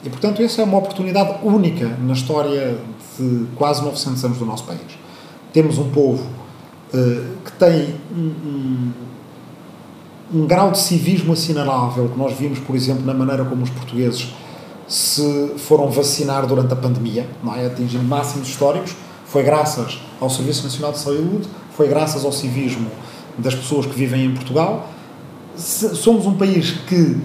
E, 0.02 0.10
portanto, 0.10 0.42
essa 0.42 0.60
é 0.60 0.64
uma 0.64 0.78
oportunidade 0.78 1.38
única 1.42 1.96
na 2.02 2.12
história 2.12 2.78
de 3.18 3.46
quase 3.56 3.82
900 3.82 4.24
anos 4.24 4.38
do 4.38 4.44
nosso 4.44 4.64
país. 4.64 4.80
Temos 5.52 5.78
um 5.78 5.90
povo 5.90 6.22
uh, 6.92 7.24
que 7.44 7.52
tem 7.52 7.94
um, 8.14 8.20
um, 8.20 8.92
um, 10.34 10.46
grau 10.46 10.70
de 10.70 10.78
civismo 10.78 11.32
assinalável 11.32 12.08
que 12.08 12.18
nós 12.18 12.36
vimos, 12.36 12.58
por 12.58 12.74
exemplo, 12.76 13.04
na 13.06 13.14
maneira 13.14 13.44
como 13.44 13.62
os 13.62 13.70
portugueses 13.70 14.34
se 14.86 15.54
foram 15.56 15.88
vacinar 15.88 16.46
durante 16.46 16.72
a 16.74 16.76
pandemia, 16.76 17.26
não 17.42 17.54
é? 17.54 17.66
atingindo 17.66 18.04
máximos 18.04 18.48
históricos. 18.48 18.94
Foi 19.34 19.42
graças 19.42 19.98
ao 20.20 20.30
Serviço 20.30 20.62
Nacional 20.62 20.92
de 20.92 21.00
Saúde, 21.00 21.48
foi 21.76 21.88
graças 21.88 22.24
ao 22.24 22.30
civismo 22.30 22.86
das 23.36 23.52
pessoas 23.52 23.84
que 23.84 23.92
vivem 23.92 24.26
em 24.26 24.30
Portugal. 24.32 24.88
Somos 25.56 26.24
um 26.24 26.34
país 26.34 26.70
que 26.86 27.16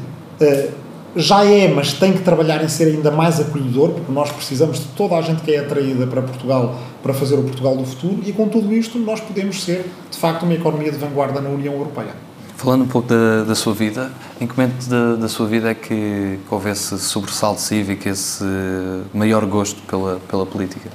uh, 0.42 0.72
já 1.16 1.46
é, 1.46 1.68
mas 1.68 1.94
tem 1.94 2.12
que 2.12 2.24
trabalhar 2.24 2.64
em 2.64 2.68
ser 2.68 2.86
ainda 2.86 3.12
mais 3.12 3.40
acolhedor, 3.40 3.92
porque 3.92 4.12
nós 4.12 4.32
precisamos 4.32 4.80
de 4.80 4.86
toda 4.98 5.18
a 5.18 5.22
gente 5.22 5.44
que 5.44 5.52
é 5.52 5.60
atraída 5.60 6.08
para 6.08 6.24
Portugal 6.24 6.80
para 7.04 7.14
fazer 7.14 7.36
o 7.36 7.44
Portugal 7.44 7.78
do 7.78 7.86
futuro, 7.86 8.24
e 8.26 8.34
com 8.34 8.48
tudo 8.48 8.74
isto 8.74 8.98
nós 8.98 9.22
podemos 9.22 9.64
ser, 9.64 9.86
de 10.10 10.18
facto, 10.18 10.42
uma 10.42 10.56
economia 10.56 10.92
de 10.92 10.98
vanguarda 10.98 11.40
na 11.40 11.50
União 11.50 11.76
Europeia. 11.76 12.16
Falando 12.56 12.86
um 12.86 12.88
pouco 12.88 13.08
da, 13.08 13.44
da 13.44 13.54
sua 13.54 13.76
vida, 13.76 14.12
em 14.42 14.48
que 14.48 14.58
momento 14.58 14.84
da, 14.90 15.16
da 15.16 15.28
sua 15.30 15.46
vida 15.46 15.70
é 15.70 15.76
que, 15.76 16.40
que 16.40 16.40
houve 16.50 16.72
esse 16.72 16.98
sobressalto 16.98 17.62
cívico, 17.62 18.10
esse 18.10 18.44
maior 19.14 19.46
gosto 19.46 19.80
pela, 19.84 20.20
pela 20.28 20.48
política? 20.48 20.90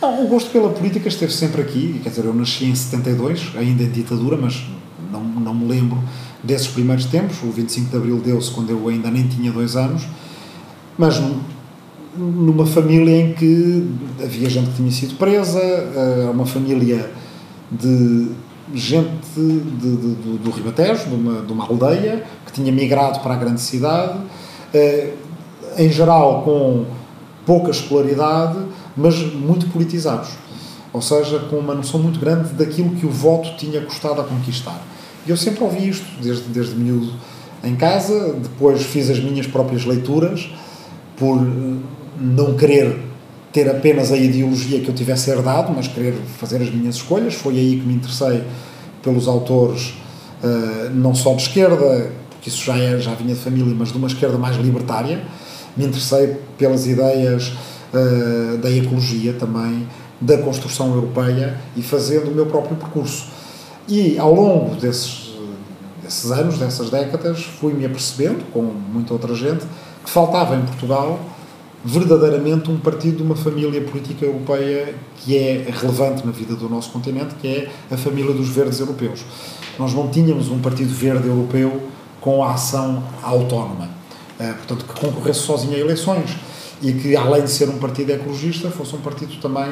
Não, 0.00 0.24
o 0.24 0.28
gosto 0.28 0.50
pela 0.50 0.70
política 0.70 1.08
esteve 1.08 1.32
sempre 1.32 1.60
aqui, 1.60 2.00
quer 2.02 2.08
dizer, 2.08 2.24
eu 2.24 2.32
nasci 2.32 2.64
em 2.64 2.74
72, 2.74 3.52
ainda 3.56 3.82
em 3.82 3.90
ditadura, 3.90 4.36
mas 4.36 4.64
não, 5.12 5.22
não 5.22 5.54
me 5.54 5.66
lembro 5.66 5.98
desses 6.42 6.68
primeiros 6.68 7.04
tempos. 7.04 7.42
O 7.42 7.50
25 7.50 7.90
de 7.90 7.96
Abril 7.96 8.18
deu-se 8.18 8.50
quando 8.50 8.70
eu 8.70 8.88
ainda 8.88 9.10
nem 9.10 9.26
tinha 9.28 9.52
dois 9.52 9.76
anos, 9.76 10.06
mas 10.96 11.20
numa 12.16 12.66
família 12.66 13.20
em 13.20 13.32
que 13.34 13.88
havia 14.22 14.48
gente 14.48 14.70
que 14.70 14.76
tinha 14.76 14.90
sido 14.90 15.16
presa, 15.16 15.60
eh, 15.60 16.30
uma 16.32 16.46
família 16.46 17.10
de 17.70 18.28
gente 18.74 19.10
de, 19.36 19.60
de, 19.60 19.96
de, 19.96 20.38
do 20.38 20.50
Ribatejo, 20.50 21.08
de 21.08 21.14
uma, 21.14 21.42
de 21.42 21.52
uma 21.52 21.64
aldeia, 21.66 22.24
que 22.46 22.52
tinha 22.52 22.72
migrado 22.72 23.20
para 23.20 23.34
a 23.34 23.36
grande 23.36 23.60
cidade, 23.60 24.18
eh, 24.72 25.12
em 25.78 25.90
geral 25.90 26.42
com 26.42 26.86
pouca 27.46 27.70
escolaridade, 27.70 28.58
mas 29.00 29.16
muito 29.34 29.66
politizados. 29.68 30.30
Ou 30.92 31.00
seja, 31.00 31.38
com 31.38 31.56
uma 31.56 31.74
noção 31.74 32.00
muito 32.00 32.18
grande 32.18 32.52
daquilo 32.52 32.90
que 32.96 33.06
o 33.06 33.10
voto 33.10 33.56
tinha 33.56 33.80
custado 33.80 34.20
a 34.20 34.24
conquistar. 34.24 34.80
E 35.26 35.30
eu 35.30 35.36
sempre 35.36 35.62
ouvi 35.62 35.88
isto, 35.88 36.06
desde, 36.20 36.44
desde 36.48 36.74
miúdo 36.74 37.12
em 37.62 37.76
casa, 37.76 38.34
depois 38.34 38.82
fiz 38.82 39.10
as 39.10 39.20
minhas 39.20 39.46
próprias 39.46 39.84
leituras, 39.84 40.48
por 41.16 41.38
eh, 41.38 41.76
não 42.18 42.56
querer 42.56 42.98
ter 43.52 43.68
apenas 43.68 44.10
a 44.12 44.16
ideologia 44.16 44.80
que 44.80 44.88
eu 44.88 44.94
tivesse 44.94 45.30
herdado, 45.30 45.72
mas 45.74 45.88
querer 45.88 46.14
fazer 46.38 46.62
as 46.62 46.70
minhas 46.70 46.96
escolhas. 46.96 47.34
Foi 47.34 47.56
aí 47.58 47.80
que 47.80 47.86
me 47.86 47.94
interessei 47.94 48.42
pelos 49.02 49.26
autores, 49.26 49.94
uh, 50.42 50.90
não 50.94 51.14
só 51.14 51.34
de 51.34 51.42
esquerda, 51.42 52.12
porque 52.30 52.48
isso 52.48 52.64
já, 52.64 52.78
é, 52.78 52.98
já 52.98 53.12
vinha 53.14 53.34
de 53.34 53.40
família, 53.40 53.74
mas 53.76 53.90
de 53.90 53.98
uma 53.98 54.06
esquerda 54.06 54.38
mais 54.38 54.56
libertária. 54.56 55.20
Me 55.76 55.84
interessei 55.84 56.36
pelas 56.56 56.86
ideias 56.86 57.52
uh, 57.92 58.58
da 58.58 58.70
ecologia 58.70 59.32
também, 59.32 59.86
da 60.20 60.38
construção 60.38 60.94
europeia 60.94 61.58
e 61.76 61.82
fazendo 61.82 62.30
o 62.30 62.34
meu 62.34 62.46
próprio 62.46 62.76
percurso. 62.76 63.28
E 63.88 64.18
ao 64.18 64.34
longo 64.34 64.76
desses, 64.76 65.32
desses 66.02 66.30
anos, 66.30 66.58
dessas 66.58 66.90
décadas, 66.90 67.42
fui-me 67.42 67.84
apercebendo, 67.84 68.44
com 68.52 68.62
muita 68.62 69.12
outra 69.12 69.34
gente, 69.34 69.64
que 70.04 70.10
faltava 70.10 70.56
em 70.56 70.62
Portugal 70.62 71.18
verdadeiramente 71.84 72.70
um 72.70 72.78
partido 72.78 73.18
de 73.18 73.22
uma 73.22 73.34
família 73.34 73.80
política 73.80 74.26
europeia 74.26 74.94
que 75.16 75.36
é 75.36 75.66
relevante 75.70 76.26
na 76.26 76.32
vida 76.32 76.54
do 76.54 76.68
nosso 76.68 76.90
continente, 76.90 77.34
que 77.36 77.48
é 77.48 77.70
a 77.90 77.96
família 77.96 78.34
dos 78.34 78.48
verdes 78.48 78.80
europeus. 78.80 79.24
Nós 79.78 79.94
não 79.94 80.08
tínhamos 80.08 80.50
um 80.50 80.58
partido 80.58 80.92
verde 80.92 81.26
europeu 81.26 81.88
com 82.20 82.44
a 82.44 82.52
ação 82.52 83.02
autónoma, 83.22 83.88
eh, 84.38 84.52
portanto, 84.52 84.84
que 84.84 85.00
concorresse 85.00 85.40
sozinho 85.40 85.74
a 85.74 85.78
eleições 85.78 86.36
e 86.82 86.92
que, 86.92 87.16
além 87.16 87.44
de 87.44 87.50
ser 87.50 87.68
um 87.68 87.78
partido 87.78 88.10
ecologista, 88.10 88.70
fosse 88.70 88.94
um 88.94 89.00
partido 89.00 89.40
também 89.40 89.70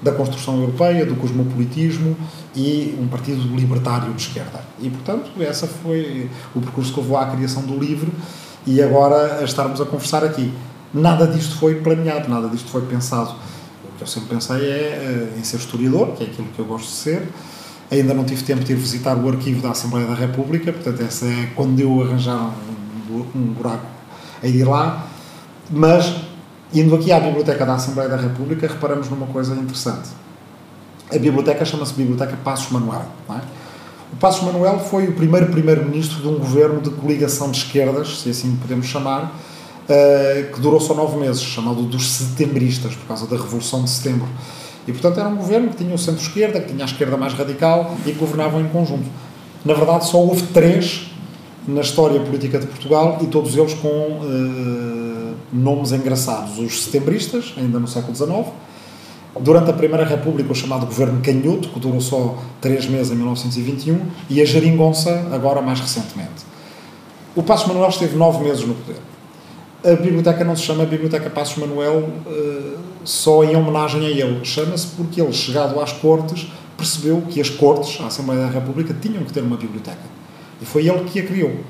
da 0.00 0.12
construção 0.12 0.60
europeia, 0.60 1.06
do 1.06 1.16
cosmopolitismo 1.16 2.16
e 2.54 2.96
um 3.00 3.08
partido 3.08 3.42
libertário 3.54 4.12
de 4.12 4.22
esquerda. 4.22 4.60
E, 4.80 4.90
portanto, 4.90 5.30
essa 5.40 5.66
foi 5.66 6.30
o 6.54 6.60
percurso 6.60 6.92
que 6.92 7.00
levou 7.00 7.16
à 7.16 7.26
criação 7.26 7.62
do 7.62 7.78
livro 7.78 8.12
e 8.66 8.82
agora 8.82 9.40
a 9.40 9.44
estarmos 9.44 9.80
a 9.80 9.86
conversar 9.86 10.24
aqui. 10.24 10.52
nada 10.92 11.26
disto 11.26 11.56
foi 11.56 11.76
planeado, 11.76 12.28
nada 12.28 12.48
disto 12.48 12.68
foi 12.68 12.82
pensado. 12.82 13.34
O 13.84 13.96
que 13.96 14.02
eu 14.02 14.06
sempre 14.06 14.30
pensei 14.30 14.56
é 14.56 15.32
em 15.38 15.44
ser 15.44 15.56
historiador, 15.56 16.12
que 16.12 16.24
é 16.24 16.26
aquilo 16.26 16.48
que 16.54 16.58
eu 16.58 16.64
gosto 16.64 16.88
de 16.88 16.94
ser. 16.94 17.28
Ainda 17.90 18.12
não 18.12 18.24
tive 18.24 18.42
tempo 18.42 18.64
de 18.64 18.72
ir 18.72 18.76
visitar 18.76 19.16
o 19.16 19.28
arquivo 19.28 19.62
da 19.62 19.70
Assembleia 19.70 20.06
da 20.06 20.14
República, 20.14 20.72
portanto, 20.72 21.02
essa 21.02 21.24
é 21.24 21.50
quando 21.54 21.78
eu 21.78 22.02
arranjar 22.02 22.52
um, 23.10 23.24
um 23.34 23.42
buraco 23.52 23.86
a 24.42 24.46
ir 24.46 24.64
lá. 24.64 25.06
Mas, 25.70 26.12
indo 26.72 26.94
aqui 26.94 27.12
à 27.12 27.20
Biblioteca 27.20 27.64
da 27.64 27.74
Assembleia 27.74 28.08
da 28.08 28.16
República, 28.16 28.66
reparamos 28.66 29.08
numa 29.08 29.26
coisa 29.26 29.54
interessante. 29.54 30.08
A 31.10 31.18
biblioteca 31.18 31.64
chama-se 31.64 31.94
Biblioteca 31.94 32.36
Passos 32.42 32.70
Manuel. 32.72 33.06
É? 33.30 33.40
O 34.12 34.16
Passos 34.16 34.44
Manuel 34.44 34.80
foi 34.80 35.08
o 35.08 35.12
primeiro 35.12 35.46
primeiro-ministro 35.46 36.20
de 36.20 36.28
um 36.28 36.38
governo 36.38 36.80
de 36.80 36.90
coligação 36.90 37.50
de 37.50 37.58
esquerdas, 37.58 38.20
se 38.20 38.30
assim 38.30 38.56
podemos 38.56 38.86
chamar, 38.86 39.24
uh, 39.24 40.52
que 40.52 40.60
durou 40.60 40.80
só 40.80 40.94
nove 40.94 41.16
meses, 41.18 41.42
chamado 41.42 41.82
dos 41.82 42.10
setembristas, 42.10 42.94
por 42.94 43.06
causa 43.06 43.26
da 43.26 43.36
Revolução 43.36 43.84
de 43.84 43.90
Setembro. 43.90 44.28
E, 44.86 44.92
portanto, 44.92 45.18
era 45.18 45.28
um 45.28 45.36
governo 45.36 45.70
que 45.70 45.76
tinha 45.76 45.94
o 45.94 45.98
centro-esquerda, 45.98 46.60
que 46.60 46.72
tinha 46.72 46.84
a 46.84 46.86
esquerda 46.86 47.16
mais 47.16 47.34
radical 47.34 47.96
e 48.04 48.12
que 48.12 48.18
governavam 48.18 48.60
em 48.60 48.68
conjunto. 48.68 49.06
Na 49.64 49.74
verdade, 49.74 50.06
só 50.06 50.18
houve 50.18 50.42
três 50.48 51.10
na 51.66 51.80
história 51.80 52.20
política 52.20 52.58
de 52.58 52.66
Portugal 52.66 53.18
e 53.20 53.26
todos 53.26 53.56
eles 53.56 53.74
com 53.74 53.88
uh, 53.88 54.95
nomes 55.52 55.92
engraçados. 55.92 56.58
Os 56.58 56.84
setembristas, 56.84 57.54
ainda 57.56 57.78
no 57.78 57.88
século 57.88 58.14
XIX, 58.14 58.46
durante 59.40 59.70
a 59.70 59.72
Primeira 59.72 60.04
República, 60.04 60.50
o 60.52 60.54
chamado 60.54 60.86
governo 60.86 61.20
canhoto, 61.20 61.68
que 61.68 61.80
durou 61.80 62.00
só 62.00 62.38
três 62.60 62.86
meses 62.86 63.12
em 63.12 63.16
1921, 63.16 64.00
e 64.30 64.40
a 64.40 64.44
geringonça, 64.44 65.28
agora 65.32 65.60
mais 65.60 65.80
recentemente. 65.80 66.44
O 67.34 67.42
Passos 67.42 67.68
Manuel 67.68 67.88
esteve 67.90 68.16
nove 68.16 68.42
meses 68.42 68.64
no 68.64 68.74
poder. 68.74 69.00
A 69.84 69.94
biblioteca 69.94 70.42
não 70.42 70.56
se 70.56 70.62
chama 70.62 70.84
Biblioteca 70.84 71.28
Passos 71.30 71.58
Manuel 71.58 72.08
uh, 72.26 72.78
só 73.04 73.44
em 73.44 73.54
homenagem 73.54 74.06
a 74.06 74.10
ele. 74.10 74.44
Chama-se 74.44 74.88
porque 74.96 75.20
ele, 75.20 75.32
chegado 75.32 75.78
às 75.78 75.92
Cortes, 75.92 76.48
percebeu 76.76 77.22
que 77.28 77.40
as 77.40 77.50
Cortes, 77.50 78.00
a 78.00 78.06
Assembleia 78.06 78.42
da 78.42 78.48
República, 78.48 78.96
tinham 79.00 79.22
que 79.22 79.32
ter 79.32 79.42
uma 79.42 79.56
biblioteca. 79.56 80.16
E 80.60 80.64
foi 80.64 80.88
ele 80.88 81.04
que 81.04 81.20
a 81.20 81.26
criou. 81.26 81.60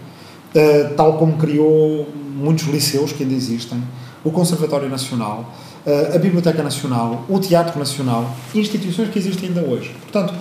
Uh, 0.54 0.94
tal 0.94 1.18
como 1.18 1.36
criou 1.36 2.08
muitos 2.34 2.66
liceus 2.66 3.12
que 3.12 3.22
ainda 3.22 3.34
existem, 3.34 3.82
o 4.24 4.30
Conservatório 4.30 4.88
Nacional, 4.88 5.52
uh, 5.86 6.14
a 6.14 6.18
Biblioteca 6.18 6.62
Nacional, 6.62 7.24
o 7.28 7.38
Teatro 7.38 7.78
Nacional, 7.78 8.30
instituições 8.54 9.10
que 9.10 9.18
existem 9.18 9.48
ainda 9.48 9.62
hoje. 9.62 9.94
Portanto, 10.02 10.34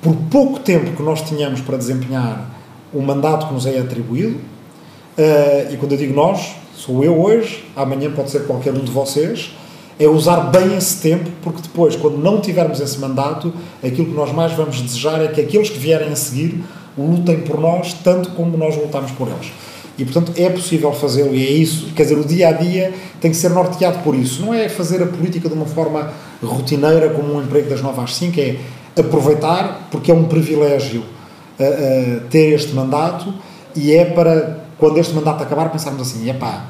por 0.00 0.14
pouco 0.30 0.60
tempo 0.60 0.92
que 0.96 1.02
nós 1.02 1.22
tínhamos 1.22 1.60
para 1.60 1.76
desempenhar 1.76 2.50
o 2.92 3.00
mandato 3.00 3.48
que 3.48 3.54
nos 3.54 3.66
é 3.66 3.78
atribuído, 3.78 4.36
uh, 4.36 5.72
e 5.72 5.76
quando 5.76 5.92
eu 5.92 5.98
digo 5.98 6.14
nós, 6.14 6.54
sou 6.76 7.02
eu 7.02 7.20
hoje, 7.20 7.64
amanhã 7.76 8.10
pode 8.10 8.30
ser 8.30 8.46
qualquer 8.46 8.72
um 8.72 8.84
de 8.84 8.90
vocês, 8.90 9.52
é 9.98 10.08
usar 10.08 10.50
bem 10.50 10.76
esse 10.76 11.00
tempo, 11.00 11.30
porque 11.42 11.62
depois, 11.62 11.94
quando 11.94 12.16
não 12.18 12.40
tivermos 12.40 12.80
esse 12.80 12.98
mandato, 12.98 13.52
aquilo 13.82 14.06
que 14.06 14.14
nós 14.14 14.32
mais 14.32 14.52
vamos 14.52 14.80
desejar 14.80 15.22
é 15.22 15.28
que 15.28 15.40
aqueles 15.40 15.70
que 15.70 15.78
vierem 15.78 16.08
a 16.08 16.16
seguir 16.16 16.62
lutem 16.96 17.40
por 17.40 17.60
nós 17.60 17.94
tanto 17.94 18.30
como 18.30 18.56
nós 18.56 18.76
lutamos 18.76 19.10
por 19.12 19.28
eles. 19.28 19.52
E, 19.98 20.04
portanto, 20.04 20.32
é 20.36 20.48
possível 20.48 20.92
fazê-lo 20.92 21.34
e 21.34 21.46
é 21.46 21.50
isso. 21.50 21.92
Quer 21.94 22.04
dizer, 22.04 22.18
o 22.18 22.24
dia 22.24 22.48
a 22.48 22.52
dia 22.52 22.92
tem 23.20 23.30
que 23.30 23.36
ser 23.36 23.50
norteado 23.50 23.98
por 23.98 24.14
isso. 24.14 24.42
Não 24.42 24.54
é 24.54 24.68
fazer 24.68 25.02
a 25.02 25.06
política 25.06 25.48
de 25.48 25.54
uma 25.54 25.66
forma 25.66 26.10
rotineira, 26.42 27.10
como 27.10 27.34
um 27.34 27.42
emprego 27.42 27.68
das 27.68 27.82
9 27.82 28.00
às 28.00 28.14
5, 28.16 28.40
é 28.40 28.56
aproveitar, 28.98 29.88
porque 29.90 30.10
é 30.10 30.14
um 30.14 30.24
privilégio 30.24 31.00
uh, 31.00 31.62
uh, 31.62 32.20
ter 32.30 32.54
este 32.54 32.72
mandato 32.74 33.32
e 33.76 33.92
é 33.92 34.04
para, 34.04 34.64
quando 34.78 34.98
este 34.98 35.14
mandato 35.14 35.42
acabar, 35.42 35.70
pensarmos 35.70 36.02
assim: 36.02 36.28
é 36.28 36.32
pá, 36.32 36.66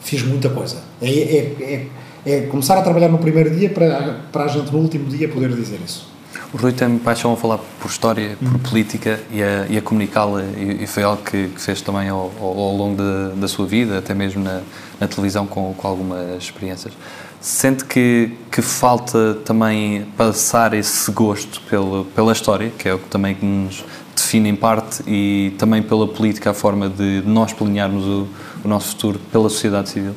fiz 0.00 0.22
muita 0.22 0.48
coisa. 0.48 0.78
É, 1.00 1.08
é, 1.08 1.86
é, 2.26 2.32
é 2.32 2.40
começar 2.42 2.76
a 2.76 2.82
trabalhar 2.82 3.08
no 3.08 3.18
primeiro 3.18 3.50
dia 3.50 3.70
para, 3.70 4.20
para 4.32 4.44
a 4.44 4.48
gente, 4.48 4.72
no 4.72 4.78
último 4.78 5.08
dia, 5.08 5.28
poder 5.28 5.50
dizer 5.50 5.80
isso. 5.84 6.13
O 6.52 6.56
Rui 6.56 6.72
tem 6.72 6.98
paixão 6.98 7.32
a 7.32 7.36
falar 7.36 7.58
por 7.80 7.90
história, 7.90 8.36
por 8.38 8.52
uhum. 8.52 8.58
política 8.58 9.20
e 9.30 9.42
a, 9.42 9.66
e 9.68 9.76
a 9.76 9.82
comunicá-la, 9.82 10.42
e, 10.42 10.84
e, 10.84 10.86
foi 10.86 11.02
algo 11.02 11.22
que, 11.22 11.48
que 11.48 11.60
fez 11.60 11.80
também 11.80 12.08
ao, 12.08 12.32
ao, 12.40 12.46
ao 12.46 12.76
longo 12.76 12.96
de, 12.96 13.40
da 13.40 13.48
sua 13.48 13.66
vida, 13.66 13.98
até 13.98 14.14
mesmo 14.14 14.42
na, 14.42 14.62
na 15.00 15.08
televisão, 15.08 15.46
com, 15.46 15.74
com, 15.74 15.88
algumas 15.88 16.42
experiências. 16.42 16.92
Sente 17.40 17.84
que, 17.84 18.32
que 18.50 18.62
falta 18.62 19.34
também 19.44 20.06
passar 20.16 20.74
esse 20.74 21.10
gosto 21.10 21.60
pela, 21.62 22.04
pela 22.04 22.32
história, 22.32 22.70
que 22.78 22.88
é 22.88 22.94
o 22.94 22.98
que 22.98 23.08
também 23.08 23.36
nos 23.40 23.84
define 24.14 24.48
em 24.48 24.56
parte, 24.56 25.02
e 25.06 25.54
também 25.58 25.82
pela 25.82 26.06
política, 26.06 26.50
a 26.50 26.54
forma 26.54 26.88
de 26.88 27.22
nós 27.26 27.52
planearmos 27.52 28.04
o, 28.04 28.28
o 28.64 28.68
nosso 28.68 28.90
futuro 28.90 29.20
pela 29.30 29.48
sociedade 29.48 29.90
civil? 29.90 30.14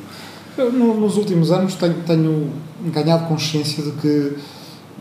Eu, 0.56 0.72
nos 0.72 1.16
últimos 1.16 1.52
anos 1.52 1.74
tenho, 1.74 1.94
tenho 2.04 2.50
ganhado 2.86 3.26
consciência 3.28 3.82
de 3.82 3.92
que 3.92 4.36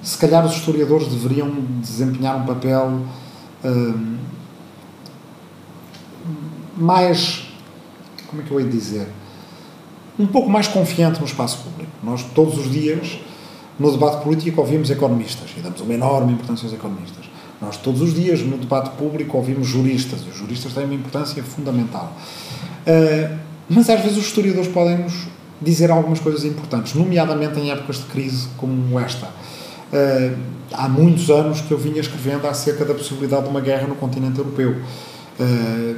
se 0.02 0.18
calhar 0.18 0.46
os 0.46 0.54
historiadores 0.54 1.08
deveriam 1.08 1.50
desempenhar 1.82 2.38
um 2.38 2.46
papel 2.46 3.02
hum, 3.64 4.18
mais, 6.78 7.50
como 8.28 8.42
é 8.42 8.46
que 8.46 8.52
eu 8.52 8.60
hei 8.60 8.66
de 8.66 8.72
dizer, 8.72 9.08
um 10.20 10.28
pouco 10.28 10.50
mais 10.50 10.68
confiante 10.68 11.20
no 11.20 11.26
espaço 11.26 11.60
público. 11.64 11.92
Nós 12.04 12.24
todos 12.24 12.58
os 12.58 12.72
dias, 12.72 13.20
no 13.80 13.92
debate 13.92 14.24
político, 14.24 14.62
ouvimos 14.62 14.90
economistas 14.90 15.50
e 15.58 15.62
damos 15.62 15.82
uma 15.82 15.94
enorme 15.94 16.34
importância 16.34 16.66
aos 16.66 16.74
economistas. 16.74 17.26
Nós 17.62 17.78
todos 17.78 18.02
os 18.02 18.14
dias, 18.14 18.42
no 18.42 18.58
debate 18.58 18.92
público, 18.92 19.38
ouvimos 19.38 19.68
juristas 19.68 20.22
e 20.26 20.30
os 20.30 20.36
juristas 20.36 20.74
têm 20.74 20.86
uma 20.86 20.94
importância 20.94 21.42
fundamental. 21.44 22.16
Uh, 22.86 23.38
mas 23.70 23.90
às 23.90 24.00
vezes 24.02 24.18
os 24.18 24.28
historiadores 24.28 24.72
podem 24.72 25.00
nos 25.00 25.28
dizer 25.62 25.90
algumas 25.90 26.20
coisas 26.20 26.46
importantes, 26.46 26.94
nomeadamente 26.94 27.60
em 27.60 27.72
épocas 27.72 27.98
de 27.98 28.06
crise 28.06 28.48
como 28.58 29.00
esta. 29.00 29.28
Uh, 29.94 30.38
há 30.74 30.90
muitos 30.90 31.30
anos 31.30 31.62
que 31.62 31.72
eu 31.72 31.78
vinha 31.78 32.00
escrevendo 32.00 32.46
acerca 32.48 32.84
da 32.84 32.94
possibilidade 32.94 33.44
de 33.44 33.50
uma 33.50 33.62
guerra 33.62 33.88
no 33.88 33.96
continente 33.96 34.38
europeu. 34.38 34.76
Uh, 35.40 35.96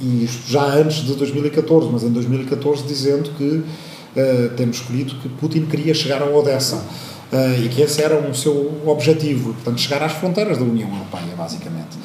e 0.00 0.24
isto 0.24 0.50
já 0.50 0.64
antes 0.64 1.04
de 1.04 1.14
2014, 1.14 1.88
mas 1.92 2.02
em 2.02 2.10
2014 2.10 2.84
dizendo 2.84 3.30
que 3.36 3.44
uh, 3.44 4.48
temos 4.56 4.76
escolhido 4.76 5.14
que 5.16 5.28
Putin 5.28 5.66
queria 5.66 5.92
chegar 5.92 6.22
a 6.22 6.26
Odessa 6.26 6.76
uh, 6.76 7.62
e 7.62 7.68
que 7.68 7.82
esse 7.82 8.02
era 8.02 8.18
o 8.18 8.34
seu 8.34 8.80
objetivo, 8.86 9.52
portanto, 9.52 9.80
chegar 9.80 10.02
às 10.02 10.12
fronteiras 10.12 10.58
da 10.58 10.64
União 10.64 10.88
Europeia, 10.88 11.34
basicamente. 11.36 11.96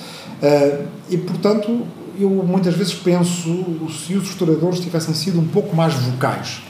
Uh, 0.42 0.86
e, 1.10 1.18
portanto, 1.18 1.88
eu 2.20 2.30
muitas 2.30 2.76
vezes 2.76 2.94
penso 2.94 3.88
se 3.90 4.16
os 4.16 4.30
historiadores 4.30 4.80
tivessem 4.80 5.14
sido 5.14 5.40
um 5.40 5.48
pouco 5.48 5.76
mais 5.76 5.94
vocais 5.94 6.62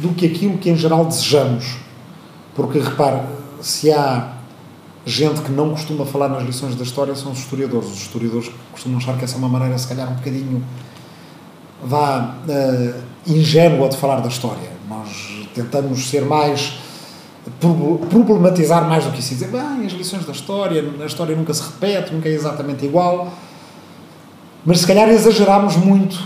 do 0.00 0.14
que 0.14 0.26
aquilo 0.26 0.58
que 0.58 0.70
em 0.70 0.76
geral 0.76 1.04
desejamos. 1.04 1.76
Porque, 2.54 2.78
repare, 2.78 3.22
se 3.60 3.92
há 3.92 4.34
gente 5.04 5.40
que 5.40 5.50
não 5.50 5.70
costuma 5.70 6.04
falar 6.04 6.28
nas 6.28 6.42
lições 6.42 6.74
da 6.74 6.82
história, 6.82 7.14
são 7.14 7.32
os 7.32 7.38
historiadores. 7.38 7.88
Os 7.88 8.02
historiadores 8.02 8.50
costumam 8.72 8.98
achar 8.98 9.16
que 9.16 9.24
essa 9.24 9.34
é 9.34 9.38
uma 9.38 9.48
maneira, 9.48 9.76
se 9.78 9.88
calhar, 9.88 10.10
um 10.10 10.14
bocadinho 10.14 10.62
vá 11.82 12.36
uh, 12.46 12.94
ingênua 13.26 13.88
de 13.88 13.96
falar 13.96 14.20
da 14.20 14.28
história. 14.28 14.70
Nós 14.88 15.48
tentamos 15.54 16.08
ser 16.08 16.24
mais 16.24 16.78
problematizar 18.10 18.86
mais 18.86 19.04
do 19.04 19.12
que 19.12 19.20
isso 19.20 19.30
dizer, 19.30 19.48
bem, 19.48 19.86
as 19.86 19.92
lições 19.92 20.26
da 20.26 20.32
história, 20.32 20.84
a 21.00 21.06
história 21.06 21.34
nunca 21.34 21.54
se 21.54 21.62
repete, 21.62 22.12
nunca 22.12 22.28
é 22.28 22.32
exatamente 22.32 22.84
igual. 22.84 23.32
Mas 24.64 24.80
se 24.80 24.86
calhar 24.86 25.08
exageramos 25.08 25.76
muito 25.76 26.22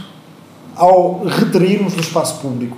ao 0.74 1.24
retrairmos 1.24 1.94
do 1.94 2.00
espaço 2.00 2.40
público 2.40 2.76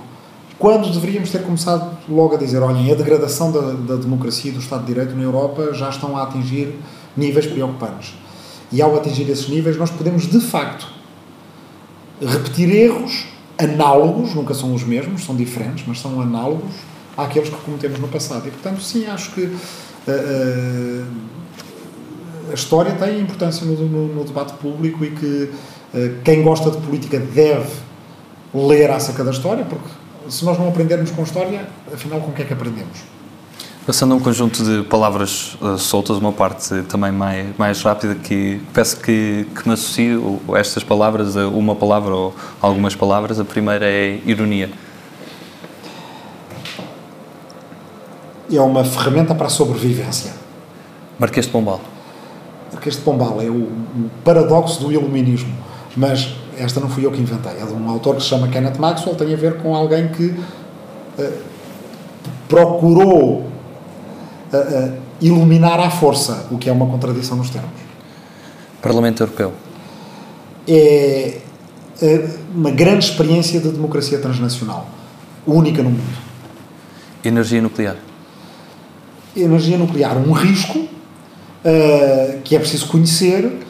quando 0.59 0.91
deveríamos 0.91 1.29
ter 1.29 1.43
começado 1.43 1.97
logo 2.09 2.35
a 2.35 2.37
dizer: 2.37 2.61
olhem, 2.61 2.91
a 2.91 2.95
degradação 2.95 3.51
da, 3.51 3.61
da 3.71 3.95
democracia 3.95 4.51
e 4.51 4.53
do 4.53 4.59
Estado 4.59 4.81
de 4.81 4.87
Direito 4.87 5.15
na 5.15 5.23
Europa 5.23 5.73
já 5.73 5.89
estão 5.89 6.17
a 6.17 6.23
atingir 6.23 6.75
níveis 7.15 7.45
preocupantes. 7.45 8.13
E 8.71 8.81
ao 8.81 8.95
atingir 8.97 9.29
esses 9.29 9.47
níveis, 9.47 9.77
nós 9.77 9.89
podemos 9.89 10.27
de 10.27 10.39
facto 10.39 10.87
repetir 12.21 12.69
erros 12.69 13.27
análogos, 13.57 14.33
nunca 14.33 14.53
são 14.53 14.73
os 14.73 14.83
mesmos, 14.83 15.23
são 15.23 15.35
diferentes, 15.35 15.85
mas 15.87 15.99
são 15.99 16.21
análogos 16.21 16.73
àqueles 17.15 17.49
que 17.49 17.55
cometemos 17.57 17.99
no 17.99 18.07
passado. 18.07 18.47
E 18.47 18.51
portanto, 18.51 18.81
sim, 18.81 19.07
acho 19.07 19.31
que 19.31 19.41
uh, 19.41 19.55
uh, 20.07 21.05
a 22.51 22.53
história 22.53 22.93
tem 22.93 23.19
importância 23.19 23.65
no, 23.65 23.73
no, 23.73 24.07
no 24.13 24.23
debate 24.23 24.53
público 24.53 25.03
e 25.03 25.11
que 25.11 25.49
uh, 25.93 26.21
quem 26.23 26.43
gosta 26.43 26.69
de 26.69 26.77
política 26.77 27.19
deve 27.19 27.71
ler 28.53 28.91
acerca 28.91 29.23
da 29.23 29.31
história, 29.31 29.65
porque 29.65 29.89
se 30.29 30.45
nós 30.45 30.57
não 30.57 30.67
aprendermos 30.69 31.11
com 31.11 31.23
história, 31.23 31.67
afinal, 31.93 32.19
com 32.21 32.31
o 32.31 32.33
que 32.33 32.41
é 32.41 32.45
que 32.45 32.53
aprendemos? 32.53 32.99
Passando 33.85 34.13
a 34.13 34.17
um 34.17 34.19
conjunto 34.19 34.63
de 34.63 34.83
palavras 34.83 35.57
uh, 35.61 35.77
soltas, 35.77 36.17
uma 36.17 36.33
parte 36.33 36.83
também 36.89 37.11
mais, 37.11 37.55
mais 37.57 37.81
rápida, 37.81 38.15
que 38.15 38.61
peço 38.73 38.97
que, 38.97 39.47
que 39.55 39.67
me 39.67 39.73
associe 39.73 40.19
estas 40.55 40.83
palavras 40.83 41.37
a 41.37 41.47
uma 41.47 41.73
palavra 41.73 42.13
ou 42.13 42.35
algumas 42.61 42.95
palavras. 42.95 43.39
A 43.39 43.45
primeira 43.45 43.85
é 43.85 44.19
ironia. 44.25 44.69
É 48.51 48.59
uma 48.59 48.83
ferramenta 48.83 49.33
para 49.33 49.47
a 49.47 49.49
sobrevivência. 49.49 50.33
Marquês 51.17 51.45
de 51.45 51.51
Pombal. 51.53 51.79
Marquês 52.73 52.95
de 52.95 53.01
Pombal 53.01 53.41
é 53.41 53.45
o, 53.45 53.53
o 53.53 54.11
paradoxo 54.25 54.81
do 54.81 54.91
iluminismo. 54.91 55.53
Mas 55.95 56.35
esta 56.57 56.79
não 56.79 56.89
fui 56.89 57.05
eu 57.05 57.11
que 57.11 57.21
inventei, 57.21 57.53
é 57.53 57.65
de 57.65 57.73
um 57.73 57.89
autor 57.89 58.15
que 58.15 58.23
se 58.23 58.29
chama 58.29 58.47
Kenneth 58.47 58.77
Maxwell, 58.77 59.15
tem 59.15 59.33
a 59.33 59.37
ver 59.37 59.57
com 59.57 59.75
alguém 59.75 60.07
que 60.09 60.25
uh, 60.25 61.33
procurou 62.49 63.41
uh, 63.41 64.93
iluminar 65.21 65.79
à 65.79 65.89
força, 65.89 66.47
o 66.51 66.57
que 66.57 66.69
é 66.69 66.71
uma 66.71 66.87
contradição 66.87 67.37
nos 67.37 67.49
termos. 67.49 67.69
Parlamento 68.81 69.21
Europeu. 69.21 69.53
É, 70.67 71.37
uma 72.53 72.69
grande 72.69 73.05
experiência 73.05 73.59
de 73.59 73.69
democracia 73.69 74.19
transnacional, 74.19 74.87
única 75.45 75.81
no 75.81 75.89
mundo. 75.89 76.17
Energia 77.23 77.61
nuclear. 77.61 77.95
Energia 79.35 79.77
nuclear, 79.77 80.17
um 80.17 80.31
risco 80.31 80.79
uh, 80.79 82.41
que 82.43 82.55
é 82.55 82.59
preciso 82.59 82.87
conhecer 82.87 83.66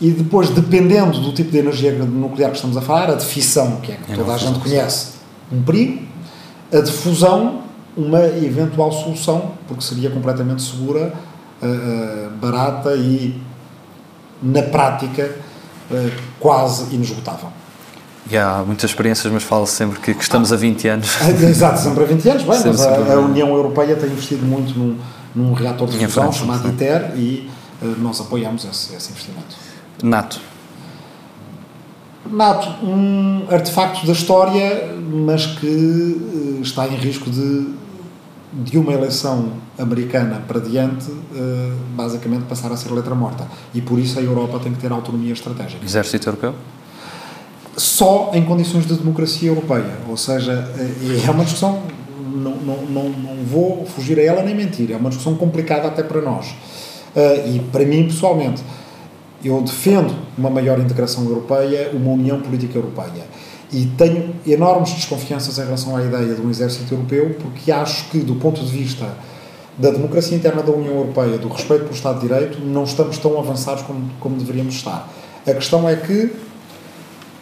e 0.00 0.10
depois, 0.10 0.50
dependendo 0.50 1.20
do 1.20 1.32
tipo 1.32 1.50
de 1.50 1.58
energia 1.58 1.92
nuclear 1.92 2.50
que 2.50 2.56
estamos 2.56 2.76
a 2.76 2.82
falar, 2.82 3.10
a 3.10 3.14
de 3.14 3.24
fissão, 3.24 3.76
que 3.76 3.92
é 3.92 3.96
que 3.96 4.14
toda 4.14 4.34
a 4.34 4.36
gente 4.36 4.58
conhece, 4.58 5.14
um 5.50 5.62
perigo, 5.62 6.02
a 6.72 6.80
de 6.80 6.92
fusão, 6.92 7.62
uma 7.96 8.22
eventual 8.26 8.92
solução, 8.92 9.52
porque 9.66 9.82
seria 9.82 10.10
completamente 10.10 10.60
segura, 10.60 11.14
uh, 11.62 11.66
uh, 11.66 12.30
barata 12.36 12.94
e, 12.94 13.40
na 14.42 14.62
prática, 14.62 15.34
uh, 15.90 16.12
quase 16.38 16.94
inesgotável. 16.94 17.48
E 18.30 18.36
há 18.36 18.62
muitas 18.66 18.90
experiências, 18.90 19.32
mas 19.32 19.44
fala-se 19.44 19.72
sempre 19.72 19.98
que, 20.00 20.12
que, 20.12 20.22
estamos 20.22 20.52
a 20.52 20.56
20 20.56 20.88
anos. 20.88 21.08
Exato, 21.42 21.80
sempre 21.80 22.04
a 22.04 22.06
20 22.06 22.28
anos, 22.28 22.42
bem, 22.42 22.60
mas 22.66 22.82
a, 22.82 23.14
a, 23.14 23.18
União 23.20 23.48
Europeia 23.48 23.96
tem 23.96 24.10
investido 24.10 24.44
muito 24.44 24.78
num, 24.78 24.98
num 25.34 25.52
reator 25.54 25.88
de 25.88 25.96
fusão 26.06 26.30
chamado 26.32 26.68
ITER 26.68 27.12
e 27.16 27.48
nós 27.98 28.20
apoiamos 28.20 28.64
esse, 28.64 28.94
esse 28.94 29.10
investimento. 29.10 29.65
NATO. 30.02 30.40
NATO, 32.30 32.84
um 32.84 33.46
artefacto 33.50 34.06
da 34.06 34.12
história, 34.12 34.94
mas 35.24 35.46
que 35.46 36.60
está 36.62 36.86
em 36.88 36.96
risco 36.96 37.30
de 37.30 37.76
de 38.64 38.78
uma 38.78 38.92
eleição 38.92 39.52
americana 39.78 40.42
para 40.48 40.60
diante, 40.60 41.10
eh, 41.34 41.72
basicamente 41.94 42.44
passar 42.44 42.72
a 42.72 42.76
ser 42.76 42.90
letra 42.90 43.14
morta. 43.14 43.46
E 43.74 43.82
por 43.82 43.98
isso 43.98 44.18
a 44.18 44.22
Europa 44.22 44.58
tem 44.60 44.72
que 44.72 44.80
ter 44.80 44.90
autonomia 44.90 45.32
estratégica. 45.32 45.84
Exército 45.84 46.28
Europeu? 46.28 46.54
Só 47.76 48.30
em 48.32 48.42
condições 48.42 48.86
de 48.86 48.94
democracia 48.94 49.50
europeia. 49.50 49.98
Ou 50.08 50.16
seja, 50.16 50.72
eh, 50.78 51.26
é 51.26 51.30
uma 51.30 51.44
discussão, 51.44 51.82
não, 52.34 52.56
não, 52.56 52.82
não, 52.86 53.08
não 53.10 53.44
vou 53.44 53.84
fugir 53.84 54.18
a 54.18 54.22
ela 54.22 54.42
nem 54.42 54.54
mentir, 54.54 54.90
é 54.90 54.96
uma 54.96 55.10
discussão 55.10 55.34
complicada 55.34 55.88
até 55.88 56.02
para 56.02 56.22
nós. 56.22 56.54
Eh, 57.14 57.56
e 57.56 57.58
para 57.70 57.84
mim, 57.84 58.04
pessoalmente, 58.04 58.62
eu 59.44 59.60
defendo 59.62 60.14
uma 60.36 60.50
maior 60.50 60.78
integração 60.78 61.24
europeia, 61.24 61.90
uma 61.92 62.10
união 62.12 62.40
política 62.40 62.78
europeia 62.78 63.24
e 63.72 63.86
tenho 63.98 64.34
enormes 64.46 64.92
desconfianças 64.92 65.58
em 65.58 65.64
relação 65.64 65.96
à 65.96 66.04
ideia 66.04 66.34
de 66.34 66.40
um 66.40 66.50
exército 66.50 66.94
europeu, 66.94 67.36
porque 67.40 67.72
acho 67.72 68.08
que, 68.10 68.20
do 68.20 68.36
ponto 68.36 68.60
de 68.64 68.70
vista 68.70 69.06
da 69.76 69.90
democracia 69.90 70.36
interna 70.36 70.62
da 70.62 70.72
União 70.72 70.94
Europeia, 70.94 71.36
do 71.36 71.48
respeito 71.48 71.82
pelo 71.82 71.94
Estado 71.94 72.20
de 72.20 72.28
Direito, 72.28 72.60
não 72.60 72.84
estamos 72.84 73.18
tão 73.18 73.38
avançados 73.38 73.82
como, 73.82 74.08
como 74.20 74.36
deveríamos 74.36 74.74
estar. 74.74 75.08
A 75.46 75.52
questão 75.52 75.88
é 75.88 75.96
que 75.96 76.32